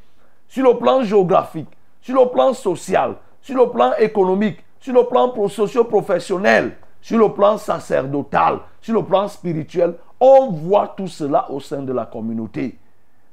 sur 0.48 0.64
le 0.64 0.78
plan 0.78 1.02
géographique, 1.02 1.68
sur 2.00 2.20
le 2.20 2.28
plan 2.30 2.52
social, 2.54 3.16
sur 3.40 3.56
le 3.56 3.70
plan 3.70 3.92
économique, 3.98 4.64
sur 4.80 4.94
le 4.94 5.04
plan 5.04 5.32
socio-professionnel, 5.48 6.76
sur 7.00 7.18
le 7.18 7.32
plan 7.32 7.58
sacerdotal, 7.58 8.60
sur 8.80 8.94
le 8.94 9.04
plan 9.04 9.28
spirituel, 9.28 9.94
on 10.20 10.50
voit 10.50 10.94
tout 10.96 11.06
cela 11.06 11.50
au 11.50 11.60
sein 11.60 11.82
de 11.82 11.92
la 11.92 12.06
communauté. 12.06 12.78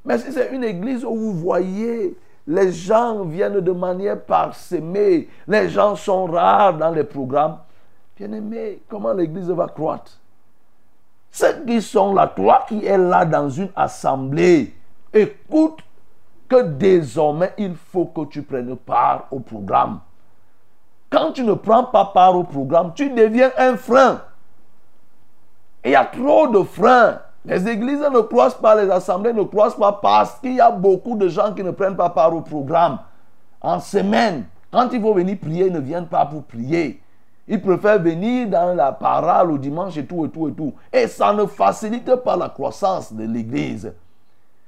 Mais 0.04 0.20
si 0.20 0.32
c'est 0.32 0.54
une 0.54 0.64
église 0.64 1.04
où 1.04 1.16
vous 1.16 1.34
voyez, 1.34 2.16
les 2.46 2.72
gens 2.72 3.24
viennent 3.24 3.60
de 3.60 3.72
manière 3.72 4.22
parsemée, 4.22 5.28
les 5.48 5.70
gens 5.70 5.96
sont 5.96 6.26
rares 6.26 6.78
dans 6.78 6.92
les 6.92 7.04
programmes, 7.04 7.58
bien 8.18 8.32
aimé, 8.32 8.82
comment 8.88 9.14
l'église 9.14 9.50
va 9.50 9.68
croître? 9.68 10.20
Ceux 11.32 11.66
qui 11.66 11.82
sont 11.82 12.14
là, 12.14 12.28
toi 12.28 12.66
qui 12.68 12.86
es 12.86 12.98
là 12.98 13.26
dans 13.26 13.50
une 13.50 13.70
assemblée, 13.76 14.74
écoute 15.12 15.80
que 16.48 16.62
désormais, 16.62 17.54
il 17.58 17.76
faut 17.76 18.06
que 18.06 18.26
tu 18.26 18.42
prennes 18.42 18.76
part 18.76 19.28
au 19.32 19.40
programme. 19.40 20.00
Quand 21.10 21.32
tu 21.32 21.44
ne 21.44 21.54
prends 21.54 21.86
pas 21.86 22.06
part 22.06 22.36
au 22.36 22.44
programme, 22.44 22.94
tu 22.94 23.10
deviens 23.10 23.52
un 23.58 23.78
frein. 23.78 24.22
Il 25.84 25.92
y 25.92 25.96
a 25.96 26.06
trop 26.06 26.48
de 26.48 26.64
freins. 26.64 27.20
Les 27.46 27.68
églises 27.68 28.00
ne 28.00 28.22
croissent 28.22 28.60
pas, 28.60 28.82
les 28.82 28.90
assemblées 28.90 29.34
ne 29.34 29.44
croissent 29.44 29.78
pas 29.78 29.94
parce 29.94 30.40
qu'il 30.40 30.56
y 30.56 30.62
a 30.62 30.72
beaucoup 30.72 31.16
de 31.16 31.28
gens 31.28 31.54
qui 31.54 31.64
ne 31.64 31.72
prennent 31.72 31.96
pas 31.96 32.10
part 32.10 32.36
au 32.36 32.42
programme. 32.42 33.00
En 33.62 33.80
semaine, 33.80 34.46
quand 34.72 34.90
il 34.92 35.02
faut 35.02 35.14
venir 35.14 35.38
prier, 35.40 35.68
ils 35.68 35.74
ne 35.74 35.80
viennent 35.80 36.08
pas 36.08 36.26
pour 36.26 36.44
prier. 36.44 37.02
Ils 37.48 37.62
préfèrent 37.62 38.02
venir 38.02 38.50
dans 38.50 38.76
la 38.76 38.92
parole 38.92 39.52
le 39.52 39.60
dimanche 39.60 39.96
et 39.98 40.06
tout 40.06 40.26
et 40.26 40.30
tout 40.30 40.48
et 40.48 40.54
tout. 40.54 40.74
Et 40.92 41.08
ça 41.08 41.32
ne 41.34 41.46
facilite 41.46 42.16
pas 42.16 42.36
la 42.36 42.50
croissance 42.50 43.14
de 43.14 43.24
l'église. 43.24 43.94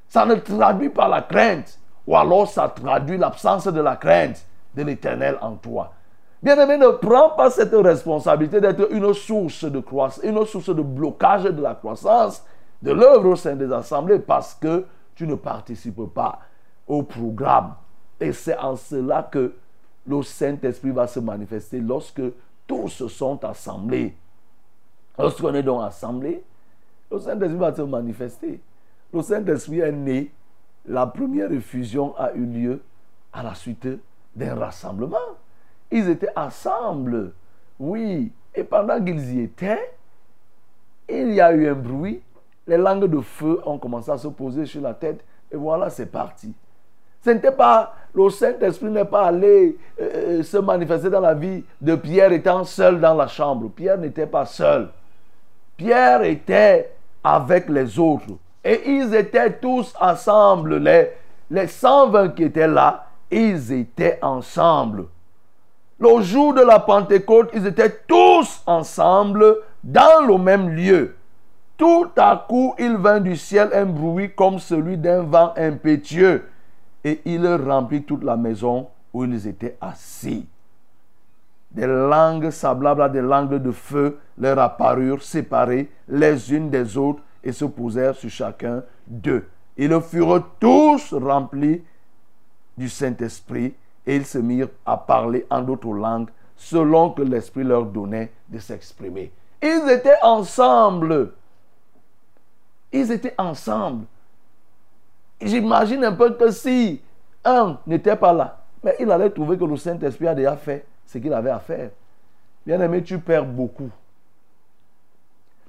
Ça 0.08 0.26
ne 0.26 0.36
traduit 0.36 0.90
pas 0.90 1.08
la 1.08 1.22
crainte. 1.22 1.80
Ou 2.06 2.16
alors 2.16 2.48
ça 2.48 2.70
traduit 2.70 3.18
l'absence 3.18 3.68
de 3.68 3.82
la 3.82 3.96
crainte 3.96 4.46
de 4.76 4.84
l'éternel 4.84 5.38
en 5.42 5.56
toi. 5.56 5.92
Bien-aimé, 6.42 6.78
ne 6.78 6.90
prends 6.90 7.32
pas 7.32 7.50
cette 7.50 7.74
responsabilité 7.74 8.62
d'être 8.62 8.92
une 8.92 9.14
source 9.14 9.66
de 9.66 9.80
croissance, 9.80 10.24
une 10.24 10.46
source 10.46 10.70
de 10.70 10.82
blocage 10.82 11.44
de 11.44 11.62
la 11.62 11.74
croissance 11.76 12.44
de 12.82 12.92
l'œuvre 12.92 13.30
au 13.30 13.36
sein 13.36 13.56
des 13.56 13.72
assemblées 13.74 14.20
parce 14.20 14.54
que 14.54 14.86
tu 15.16 15.26
ne 15.26 15.36
participes 15.36 16.06
pas 16.14 16.40
au 16.88 17.02
programme. 17.04 17.74
Et 18.20 18.32
c'est 18.34 18.58
en 18.58 18.76
cela 18.76 19.24
que 19.24 19.54
le 20.06 20.24
Saint-Esprit 20.24 20.92
va 20.92 21.08
se 21.08 21.20
manifester 21.20 21.80
lorsque 21.80 22.22
tous 22.68 23.08
sont 23.08 23.44
assemblés. 23.44 24.16
Lorsqu'on 25.18 25.54
est 25.56 25.64
donc 25.64 25.84
assemblé, 25.84 26.44
le 27.12 27.20
Saint-Esprit 27.20 27.58
va 27.58 27.74
se 27.74 27.82
manifester. 27.82 28.62
Le 29.14 29.22
Saint-Esprit 29.22 29.80
est 29.80 29.92
né. 29.92 30.32
La 30.86 31.06
première 31.08 31.50
fusion 31.62 32.16
a 32.18 32.34
eu 32.34 32.46
lieu 32.46 32.82
à 33.34 33.44
la 33.44 33.54
suite 33.56 33.88
d'un 34.36 34.56
rassemblement. 34.56 35.18
Ils 35.92 36.10
étaient 36.10 36.36
ensemble. 36.36 37.34
Oui. 37.80 38.32
Et 38.56 38.64
pendant 38.64 39.04
qu'ils 39.04 39.36
y 39.36 39.42
étaient, 39.42 39.94
il 41.10 41.34
y 41.34 41.42
a 41.42 41.52
eu 41.54 41.68
un 41.68 41.74
bruit. 41.74 42.22
Les 42.66 42.78
langues 42.78 43.06
de 43.06 43.22
feu 43.22 43.62
ont 43.66 43.78
commencé 43.78 44.12
à 44.12 44.18
se 44.18 44.28
poser 44.28 44.66
sur 44.66 44.82
la 44.82 44.94
tête. 44.94 45.24
Et 45.52 45.56
voilà, 45.56 45.90
c'est 45.90 46.08
parti. 46.08 46.54
Ce 47.24 47.30
n'était 47.30 47.52
pas, 47.52 47.96
le 48.14 48.30
Saint-Esprit 48.30 48.90
n'est 48.90 49.06
pas 49.06 49.28
allé 49.28 49.78
euh, 50.00 50.40
euh, 50.40 50.44
se 50.44 50.58
manifester 50.58 51.10
dans 51.10 51.20
la 51.20 51.34
vie 51.34 51.64
de 51.82 51.96
Pierre 51.96 52.32
étant 52.32 52.64
seul 52.64 53.00
dans 53.00 53.14
la 53.14 53.28
chambre. 53.28 53.70
Pierre 53.70 53.98
n'était 53.98 54.28
pas 54.28 54.46
seul. 54.46 54.90
Pierre 55.76 56.24
était 56.24 56.92
avec 57.24 57.70
les 57.70 58.00
autres. 58.00 58.38
Et 58.64 58.90
ils 58.90 59.14
étaient 59.14 59.54
tous 59.54 59.94
ensemble. 60.00 60.78
Les, 60.78 61.12
les 61.50 61.68
120 61.68 62.30
qui 62.30 62.44
étaient 62.44 62.68
là, 62.68 63.08
ils 63.32 63.72
étaient 63.72 64.20
ensemble. 64.22 65.06
Le 66.00 66.22
jour 66.22 66.54
de 66.54 66.62
la 66.62 66.80
Pentecôte, 66.80 67.50
ils 67.54 67.66
étaient 67.66 68.02
tous 68.08 68.62
ensemble 68.66 69.58
dans 69.84 70.26
le 70.28 70.38
même 70.38 70.70
lieu. 70.70 71.16
Tout 71.78 72.10
à 72.18 72.46
coup, 72.48 72.76
il 72.80 72.98
vint 72.98 73.20
du 73.20 73.36
ciel 73.36 73.70
un 73.74 73.86
bruit 73.86 74.32
comme 74.36 74.60
celui 74.60 74.98
d'un 74.98 75.24
vent 75.24 75.54
impétueux 75.56 76.44
et 77.04 77.22
il 77.26 77.48
remplit 77.48 78.04
toute 78.04 78.24
la 78.24 78.36
maison 78.36 78.88
où 79.14 79.24
ils 79.24 79.48
étaient 79.48 79.78
assis. 79.80 80.48
Des 81.72 81.86
langues 81.86 82.50
semblables 82.50 83.04
à 83.04 83.10
des 83.10 83.22
langues 83.22 83.62
de 83.62 83.72
feu 83.72 84.18
leur 84.38 84.58
apparurent 84.58 85.22
séparées 85.22 85.90
les 86.08 86.54
unes 86.54 86.70
des 86.70 86.98
autres 86.98 87.22
et 87.44 87.52
se 87.52 87.66
posèrent 87.66 88.16
sur 88.16 88.30
chacun 88.30 88.84
d'eux. 89.06 89.48
Ils 89.78 90.00
furent 90.02 90.44
tous 90.60 91.14
remplis 91.14 91.84
du 92.78 92.90
Saint-Esprit 92.90 93.76
et 94.06 94.16
ils 94.16 94.26
se 94.26 94.38
mirent 94.38 94.70
à 94.86 94.98
parler 94.98 95.46
en 95.50 95.62
d'autres 95.62 95.94
langues 95.94 96.30
selon 96.56 97.12
que 97.12 97.22
l'Esprit 97.22 97.64
leur 97.64 97.86
donnait 97.86 98.32
de 98.50 98.58
s'exprimer. 98.60 99.32
Ils 99.62 99.90
étaient 99.90 100.18
ensemble. 100.24 101.34
Ils 102.92 103.12
étaient 103.12 103.36
ensemble. 103.38 104.06
J'imagine 105.42 106.04
un 106.04 106.14
peu 106.14 106.34
que 106.34 106.52
si 106.52 107.02
un 107.46 107.78
n'était 107.86 108.16
pas 108.16 108.34
là, 108.34 108.64
mais 108.84 108.96
il 109.00 109.12
allait 109.12 109.30
trouver 109.30 109.58
que 109.58 109.66
le 109.66 109.78
Saint-Esprit 109.78 110.28
a 110.28 110.36
déjà 110.36 110.58
fait 110.58 110.86
ce 111.06 111.18
qu'il 111.20 111.34
avait 111.34 111.52
à 111.52 111.60
faire. 111.60 111.92
Bien 112.66 112.82
aimé, 112.82 113.04
tu 113.04 113.20
perds 113.20 113.46
beaucoup. 113.46 113.90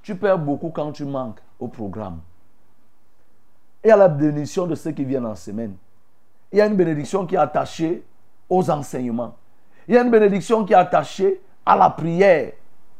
Tu 0.03 0.17
perds 0.17 0.39
beaucoup 0.39 0.71
quand 0.71 0.93
tu 0.93 1.05
manques 1.05 1.41
au 1.59 1.69
programme. 1.69 2.21
Et 3.83 3.91
à 3.91 3.97
la 3.97 4.09
bénédiction 4.09 4.67
de 4.67 4.75
ceux 4.75 4.93
qui 4.93 5.05
viennent 5.05 5.27
en 5.27 5.35
semaine. 5.35 5.77
Il 6.53 6.59
y 6.59 6.61
a 6.61 6.67
une 6.67 6.77
bénédiction 6.77 7.27
qui 7.27 7.35
est 7.35 7.39
attachée 7.39 8.03
aux 8.49 8.71
enseignements. 8.71 9.37
Il 9.87 9.95
y 9.95 9.99
a 9.99 10.03
une 10.03 10.11
bénédiction 10.11 10.65
qui 10.65 10.73
est 10.73 10.77
attachée 10.77 11.41
à 11.65 11.77
la 11.77 11.91
prière 11.91 12.53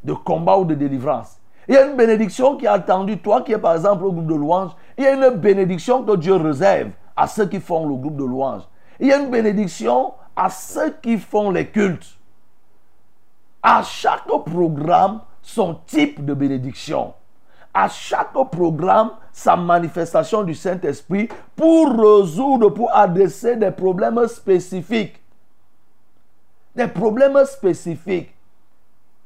de 0.03 0.13
combat 0.13 0.57
ou 0.57 0.65
de 0.65 0.75
délivrance. 0.75 1.39
Il 1.67 1.75
y 1.75 1.77
a 1.77 1.85
une 1.85 1.95
bénédiction 1.95 2.57
qui 2.57 2.65
est 2.65 2.69
attendue, 2.69 3.19
toi 3.19 3.41
qui 3.41 3.51
es 3.51 3.57
par 3.57 3.75
exemple 3.75 4.03
au 4.03 4.11
groupe 4.11 4.25
de 4.25 4.35
louanges, 4.35 4.71
il 4.97 5.03
y 5.03 5.07
a 5.07 5.13
une 5.13 5.37
bénédiction 5.37 6.03
que 6.03 6.15
Dieu 6.15 6.35
réserve 6.35 6.89
à 7.15 7.27
ceux 7.27 7.47
qui 7.47 7.59
font 7.59 7.87
le 7.87 7.95
groupe 7.95 8.15
de 8.15 8.23
louanges. 8.23 8.63
Il 8.99 9.07
y 9.07 9.13
a 9.13 9.17
une 9.19 9.29
bénédiction 9.29 10.13
à 10.35 10.49
ceux 10.49 10.91
qui 11.01 11.17
font 11.17 11.51
les 11.51 11.67
cultes. 11.67 12.17
À 13.61 13.83
chaque 13.83 14.25
programme, 14.25 15.21
son 15.41 15.75
type 15.85 16.25
de 16.25 16.33
bénédiction. 16.33 17.13
À 17.81 17.87
chaque 17.87 18.33
programme, 18.51 19.11
sa 19.31 19.55
manifestation 19.55 20.43
du 20.43 20.53
Saint-Esprit 20.53 21.29
pour 21.55 21.91
résoudre, 21.91 22.71
pour 22.71 22.93
adresser 22.93 23.55
des 23.55 23.71
problèmes 23.71 24.27
spécifiques. 24.27 25.17
Des 26.75 26.89
problèmes 26.89 27.45
spécifiques. 27.45 28.35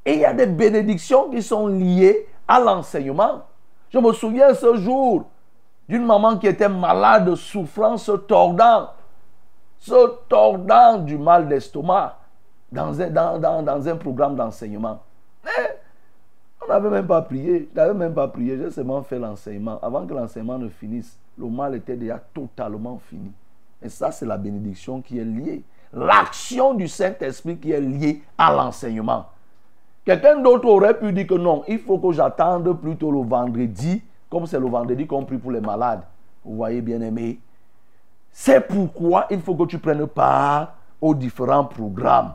Et 0.06 0.13
il 0.13 0.20
y 0.20 0.26
a 0.26 0.34
des 0.34 0.46
bénédictions 0.46 1.32
qui 1.32 1.42
sont 1.42 1.66
liées 1.66 2.28
à 2.48 2.60
l'enseignement. 2.60 3.42
Je 3.89 3.98
me 3.98 4.13
souviens 4.13 4.54
ce 4.54 4.76
jour 4.76 5.24
d'une 5.89 6.06
maman 6.06 6.38
qui 6.38 6.46
était 6.46 6.70
malade, 6.70 7.34
souffrant, 7.34 7.98
se 7.98 8.12
tordant, 8.12 8.89
se 9.80 10.28
tordant 10.30 11.00
du 11.00 11.18
mal 11.18 11.48
d'estomac 11.48 12.20
dans 12.72 13.02
un, 13.02 13.10
dans, 13.10 13.88
un 13.88 13.96
programme 13.96 14.36
d'enseignement. 14.36 15.00
On 16.65 16.71
n'avait 16.71 16.89
même 16.89 17.08
pas 17.08 17.21
prié, 17.21 17.69
je 17.71 17.80
n'avais 17.80 17.93
même 17.93 18.13
pas 18.13 18.28
prié, 18.28 18.58
j'ai 18.58 18.71
seulement 18.71 19.02
fait 19.04 19.19
l'enseignement. 19.19 19.80
Avant 19.82 20.06
que 20.06 20.13
l'enseignement 20.13 20.58
ne 20.58 20.69
finisse, 20.69 21.17
le 21.38 21.47
mal 21.47 21.76
était 21.76 21.95
déjà 21.95 22.19
totalement 22.34 22.99
fini. 23.10 23.32
Et 23.82 23.89
ça, 23.89 24.12
c'est 24.12 24.26
la 24.26 24.38
bénédiction 24.38 25.02
qui 25.02 25.19
est 25.19 25.26
liée. 25.26 25.63
L'action 25.91 26.73
du 26.73 26.88
Saint-Esprit 26.88 27.58
qui 27.58 27.71
est 27.71 27.82
liée 27.82 28.23
à 28.38 28.54
l'enseignement. 28.54 29.26
Quelqu'un 30.06 30.41
d'autre 30.41 30.67
aurait 30.67 30.97
pu 30.97 31.12
dire 31.13 31.28
que 31.28 31.36
non, 31.36 31.63
il 31.67 31.80
faut 31.80 31.97
que 31.97 32.12
j'attende 32.12 32.80
plutôt 32.80 33.12
le 33.12 33.21
vendredi, 33.28 34.02
comme 34.30 34.45
c'est 34.45 34.60
le 34.60 34.67
vendredi 34.67 35.06
qu'on 35.06 35.23
prie 35.23 35.38
pour 35.38 35.52
les 35.52 35.62
malades. 35.62 36.04
Vous 36.43 36.56
voyez, 36.56 36.82
bien 36.82 36.99
aimé. 37.02 37.39
C'est 38.32 38.67
pourquoi 38.67 39.28
il 39.30 39.39
faut 39.39 39.56
que 39.56 39.65
tu 39.65 39.78
prennes 39.78 40.08
part 40.08 40.76
aux 40.99 41.13
différents 41.13 41.65
programmes. 41.65 42.34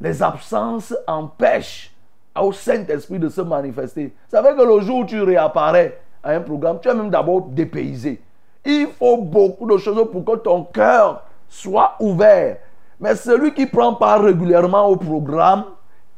Les 0.00 0.22
absences 0.22 0.94
empêchent 1.06 1.92
au 2.38 2.52
Saint-Esprit 2.52 3.18
de 3.18 3.28
se 3.28 3.40
manifester. 3.40 4.12
Ça 4.28 4.42
veut 4.42 4.54
que 4.54 4.62
le 4.62 4.80
jour 4.80 5.00
où 5.00 5.04
tu 5.04 5.20
réapparais 5.22 6.00
à 6.22 6.32
un 6.32 6.40
programme, 6.40 6.78
tu 6.80 6.88
es 6.88 6.94
même 6.94 7.10
d'abord 7.10 7.42
dépaysé. 7.42 8.20
Il 8.64 8.88
faut 8.98 9.16
beaucoup 9.16 9.66
de 9.70 9.78
choses 9.78 10.06
pour 10.10 10.24
que 10.24 10.36
ton 10.36 10.64
cœur 10.64 11.24
soit 11.48 11.94
ouvert. 11.98 12.58
Mais 13.00 13.16
celui 13.16 13.54
qui 13.54 13.66
prend 13.66 13.94
part 13.94 14.22
régulièrement 14.22 14.86
au 14.86 14.96
programme, 14.96 15.64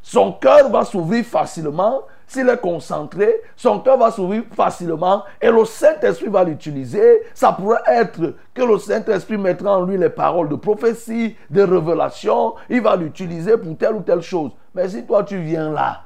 son 0.03 0.33
cœur 0.33 0.69
va 0.69 0.85
s'ouvrir 0.85 1.25
facilement. 1.25 2.03
S'il 2.27 2.49
est 2.49 2.61
concentré, 2.61 3.43
son 3.57 3.81
cœur 3.81 3.99
va 3.99 4.11
s'ouvrir 4.11 4.45
facilement 4.57 5.23
et 5.41 5.51
le 5.51 5.65
Saint-Esprit 5.65 6.29
va 6.29 6.43
l'utiliser. 6.45 7.23
Ça 7.35 7.53
pourrait 7.53 7.83
être 7.87 8.35
que 8.55 8.63
le 8.63 8.79
Saint-Esprit 8.79 9.37
mettra 9.37 9.79
en 9.79 9.83
lui 9.83 9.99
les 9.99 10.09
paroles 10.09 10.49
de 10.49 10.57
prophétie, 10.57 11.37
de 11.51 11.63
révélation. 11.63 12.55
Il 12.71 12.81
va 12.81 12.97
l'utiliser 12.97 13.57
pour 13.59 13.77
telle 13.77 13.97
ou 13.97 14.01
telle 14.01 14.23
chose. 14.23 14.51
Mais 14.75 14.89
si 14.89 15.05
toi 15.05 15.25
tu 15.25 15.39
viens 15.39 15.71
là, 15.71 16.03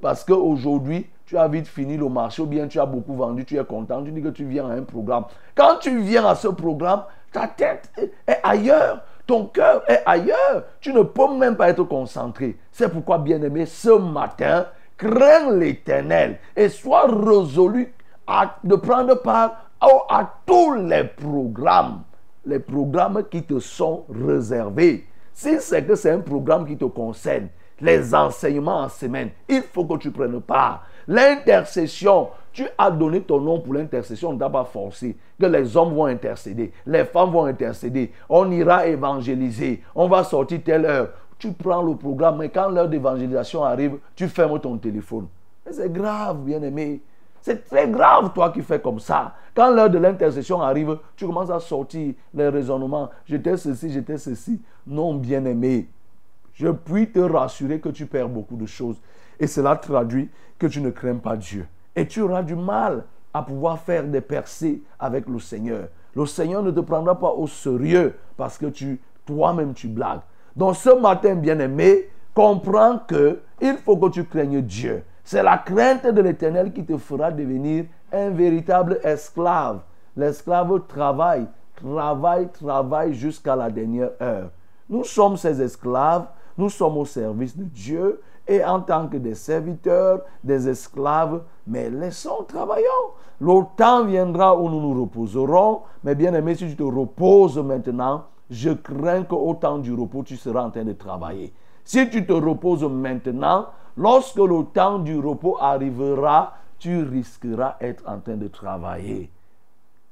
parce 0.00 0.24
qu'aujourd'hui, 0.24 1.08
tu 1.26 1.38
as 1.38 1.46
vite 1.46 1.68
fini 1.68 1.96
le 1.96 2.08
marché 2.08 2.42
ou 2.42 2.46
bien 2.46 2.66
tu 2.66 2.80
as 2.80 2.86
beaucoup 2.86 3.14
vendu, 3.14 3.44
tu 3.44 3.58
es 3.58 3.64
content, 3.64 4.02
tu 4.02 4.10
dis 4.10 4.22
que 4.22 4.28
tu 4.28 4.44
viens 4.44 4.68
à 4.68 4.72
un 4.72 4.82
programme. 4.82 5.24
Quand 5.54 5.76
tu 5.80 6.00
viens 6.00 6.26
à 6.26 6.34
ce 6.34 6.48
programme, 6.48 7.04
ta 7.32 7.46
tête 7.46 7.90
est 8.26 8.40
ailleurs. 8.42 9.04
Ton 9.26 9.46
cœur 9.46 9.84
est 9.88 10.02
ailleurs. 10.06 10.64
Tu 10.80 10.92
ne 10.92 11.02
peux 11.02 11.32
même 11.36 11.56
pas 11.56 11.68
être 11.70 11.84
concentré. 11.84 12.56
C'est 12.72 12.88
pourquoi, 12.88 13.18
bien-aimé, 13.18 13.64
ce 13.66 13.90
matin, 13.90 14.66
crains 14.96 15.52
l'éternel 15.52 16.38
et 16.56 16.68
sois 16.68 17.06
résolu 17.06 17.94
à, 18.26 18.56
de 18.64 18.74
prendre 18.74 19.14
part 19.22 19.70
à, 19.80 20.34
tous 20.44 20.74
les 20.74 21.04
programmes. 21.04 22.02
Les 22.44 22.58
programmes 22.58 23.22
qui 23.30 23.44
te 23.44 23.60
sont 23.60 24.04
réservés. 24.08 25.06
Si 25.32 25.60
c'est 25.60 25.84
que 25.84 25.94
c'est 25.94 26.10
un 26.10 26.20
programme 26.20 26.66
qui 26.66 26.76
te 26.76 26.86
concerne, 26.86 27.48
les 27.80 28.14
enseignements 28.14 28.80
en 28.80 28.88
semaine, 28.88 29.30
il 29.48 29.62
faut 29.62 29.84
que 29.84 29.96
tu 29.98 30.10
prennes 30.10 30.40
part. 30.40 30.86
L'intercession, 31.08 32.28
tu 32.52 32.66
as 32.76 32.90
donné 32.90 33.20
ton 33.22 33.40
nom 33.40 33.60
pour 33.60 33.74
l'intercession, 33.74 34.30
on 34.30 34.32
ne 34.34 34.64
forcé. 34.64 35.16
Que 35.40 35.46
les 35.46 35.76
hommes 35.76 35.94
vont 35.94 36.06
intercéder, 36.06 36.72
les 36.86 37.04
femmes 37.04 37.30
vont 37.30 37.46
intercéder, 37.46 38.12
on 38.28 38.50
ira 38.50 38.86
évangéliser, 38.86 39.82
on 39.94 40.08
va 40.08 40.24
sortir 40.24 40.60
telle 40.64 40.84
heure. 40.84 41.08
Tu 41.38 41.52
prends 41.52 41.82
le 41.82 41.96
programme, 41.96 42.38
mais 42.38 42.50
quand 42.50 42.68
l'heure 42.68 42.88
d'évangélisation 42.88 43.64
arrive, 43.64 43.96
tu 44.14 44.28
fermes 44.28 44.60
ton 44.60 44.76
téléphone. 44.76 45.26
C'est 45.70 45.90
grave, 45.90 46.38
bien-aimé. 46.40 47.00
C'est 47.40 47.64
très 47.66 47.88
grave, 47.88 48.32
toi 48.34 48.50
qui 48.50 48.60
fais 48.60 48.78
comme 48.78 49.00
ça. 49.00 49.34
Quand 49.54 49.70
l'heure 49.70 49.88
de 49.88 49.98
l'intercession 49.98 50.60
arrive, 50.60 50.98
tu 51.16 51.26
commences 51.26 51.50
à 51.50 51.58
sortir 51.58 52.12
les 52.34 52.48
raisonnements. 52.48 53.08
J'étais 53.24 53.56
ceci, 53.56 53.90
j'étais 53.90 54.18
ceci. 54.18 54.60
Non, 54.86 55.14
bien-aimé. 55.14 55.88
Je 56.60 56.68
puis 56.68 57.10
te 57.10 57.20
rassurer 57.20 57.80
que 57.80 57.88
tu 57.88 58.04
perds 58.04 58.28
beaucoup 58.28 58.56
de 58.56 58.66
choses. 58.66 59.00
Et 59.38 59.46
cela 59.46 59.76
traduit 59.76 60.28
que 60.58 60.66
tu 60.66 60.82
ne 60.82 60.90
crains 60.90 61.16
pas 61.16 61.34
Dieu. 61.34 61.66
Et 61.96 62.06
tu 62.06 62.20
auras 62.20 62.42
du 62.42 62.54
mal 62.54 63.04
à 63.32 63.42
pouvoir 63.42 63.78
faire 63.78 64.04
des 64.04 64.20
percées 64.20 64.82
avec 64.98 65.26
le 65.26 65.38
Seigneur. 65.38 65.88
Le 66.14 66.26
Seigneur 66.26 66.62
ne 66.62 66.70
te 66.70 66.80
prendra 66.80 67.18
pas 67.18 67.30
au 67.30 67.46
sérieux 67.46 68.14
parce 68.36 68.58
que 68.58 68.66
tu 68.66 69.00
toi-même 69.24 69.72
tu 69.72 69.88
blagues. 69.88 70.20
Donc 70.54 70.76
ce 70.76 70.90
matin, 71.00 71.34
bien-aimé, 71.34 72.10
comprends 72.34 72.98
que 73.08 73.40
il 73.62 73.78
faut 73.78 73.96
que 73.96 74.10
tu 74.10 74.24
craignes 74.24 74.60
Dieu. 74.60 75.02
C'est 75.24 75.42
la 75.42 75.56
crainte 75.56 76.08
de 76.08 76.20
l'Éternel 76.20 76.74
qui 76.74 76.84
te 76.84 76.98
fera 76.98 77.30
devenir 77.30 77.86
un 78.12 78.28
véritable 78.28 78.98
esclave. 79.02 79.80
L'esclave 80.14 80.82
travaille, 80.86 81.46
travaille, 81.74 82.48
travaille 82.48 83.14
jusqu'à 83.14 83.56
la 83.56 83.70
dernière 83.70 84.10
heure. 84.20 84.50
Nous 84.90 85.04
sommes 85.04 85.38
ses 85.38 85.62
esclaves, 85.62 86.26
nous 86.60 86.68
sommes 86.68 86.98
au 86.98 87.06
service 87.06 87.56
de 87.56 87.64
Dieu 87.64 88.20
et 88.46 88.62
en 88.62 88.80
tant 88.80 89.08
que 89.08 89.16
des 89.16 89.34
serviteurs, 89.34 90.20
des 90.44 90.68
esclaves, 90.68 91.42
mais 91.66 91.88
laissons 91.88 92.44
travaillons. 92.46 92.84
Le 93.40 93.62
temps 93.76 94.04
viendra 94.04 94.56
où 94.56 94.68
nous 94.68 94.80
nous 94.80 95.00
reposerons, 95.00 95.80
mais 96.04 96.14
bien 96.14 96.34
aimé, 96.34 96.54
si 96.54 96.68
tu 96.68 96.76
te 96.76 96.82
reposes 96.82 97.58
maintenant, 97.58 98.24
je 98.50 98.70
crains 98.70 99.22
qu'au 99.22 99.54
temps 99.54 99.78
du 99.78 99.94
repos, 99.94 100.22
tu 100.22 100.36
seras 100.36 100.64
en 100.64 100.70
train 100.70 100.84
de 100.84 100.92
travailler. 100.92 101.54
Si 101.84 102.10
tu 102.10 102.26
te 102.26 102.32
reposes 102.32 102.84
maintenant, 102.84 103.68
lorsque 103.96 104.36
le 104.36 104.64
temps 104.64 104.98
du 104.98 105.18
repos 105.18 105.56
arrivera, 105.60 106.54
tu 106.78 107.02
risqueras 107.02 107.76
d'être 107.80 108.04
en 108.06 108.18
train 108.18 108.36
de 108.36 108.48
travailler. 108.48 109.30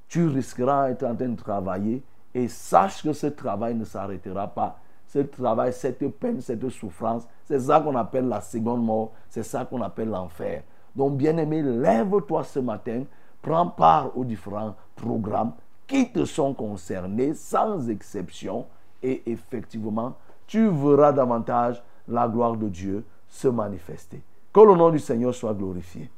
Tu 0.08 0.26
risqueras 0.26 0.88
d'être 0.88 1.04
en 1.04 1.14
train 1.14 1.28
de 1.28 1.36
travailler 1.36 2.02
et 2.34 2.48
sache 2.48 3.02
que 3.02 3.12
ce 3.12 3.26
travail 3.26 3.74
ne 3.74 3.84
s'arrêtera 3.84 4.46
pas 4.46 4.78
ce 5.08 5.20
travail, 5.20 5.72
cette 5.72 6.06
peine, 6.18 6.40
cette 6.40 6.68
souffrance, 6.68 7.24
c'est 7.46 7.60
ça 7.60 7.80
qu'on 7.80 7.96
appelle 7.96 8.28
la 8.28 8.40
seconde 8.40 8.84
mort, 8.84 9.12
c'est 9.28 9.42
ça 9.42 9.64
qu'on 9.64 9.80
appelle 9.80 10.08
l'enfer. 10.08 10.62
Donc, 10.94 11.16
bien-aimé, 11.16 11.62
lève-toi 11.62 12.44
ce 12.44 12.58
matin, 12.58 13.04
prends 13.40 13.68
part 13.68 14.16
aux 14.16 14.24
différents 14.24 14.74
programmes 14.94 15.52
qui 15.86 16.12
te 16.12 16.24
sont 16.24 16.52
concernés 16.52 17.34
sans 17.34 17.88
exception 17.88 18.66
et 19.02 19.22
effectivement, 19.26 20.14
tu 20.46 20.68
verras 20.68 21.12
davantage 21.12 21.82
la 22.06 22.28
gloire 22.28 22.56
de 22.56 22.68
Dieu 22.68 23.04
se 23.28 23.48
manifester. 23.48 24.20
Que 24.52 24.60
le 24.60 24.74
nom 24.74 24.90
du 24.90 24.98
Seigneur 24.98 25.34
soit 25.34 25.54
glorifié. 25.54 26.10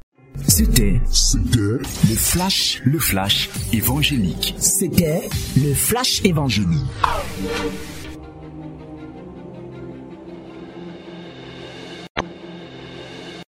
C'était 0.47 1.01
le 1.55 1.81
flash, 2.17 2.81
le 2.85 2.99
flash 2.99 3.51
évangélique. 3.73 4.55
C'était 4.59 5.29
le 5.57 5.75
flash 5.75 6.25
évangélique. 6.25 6.87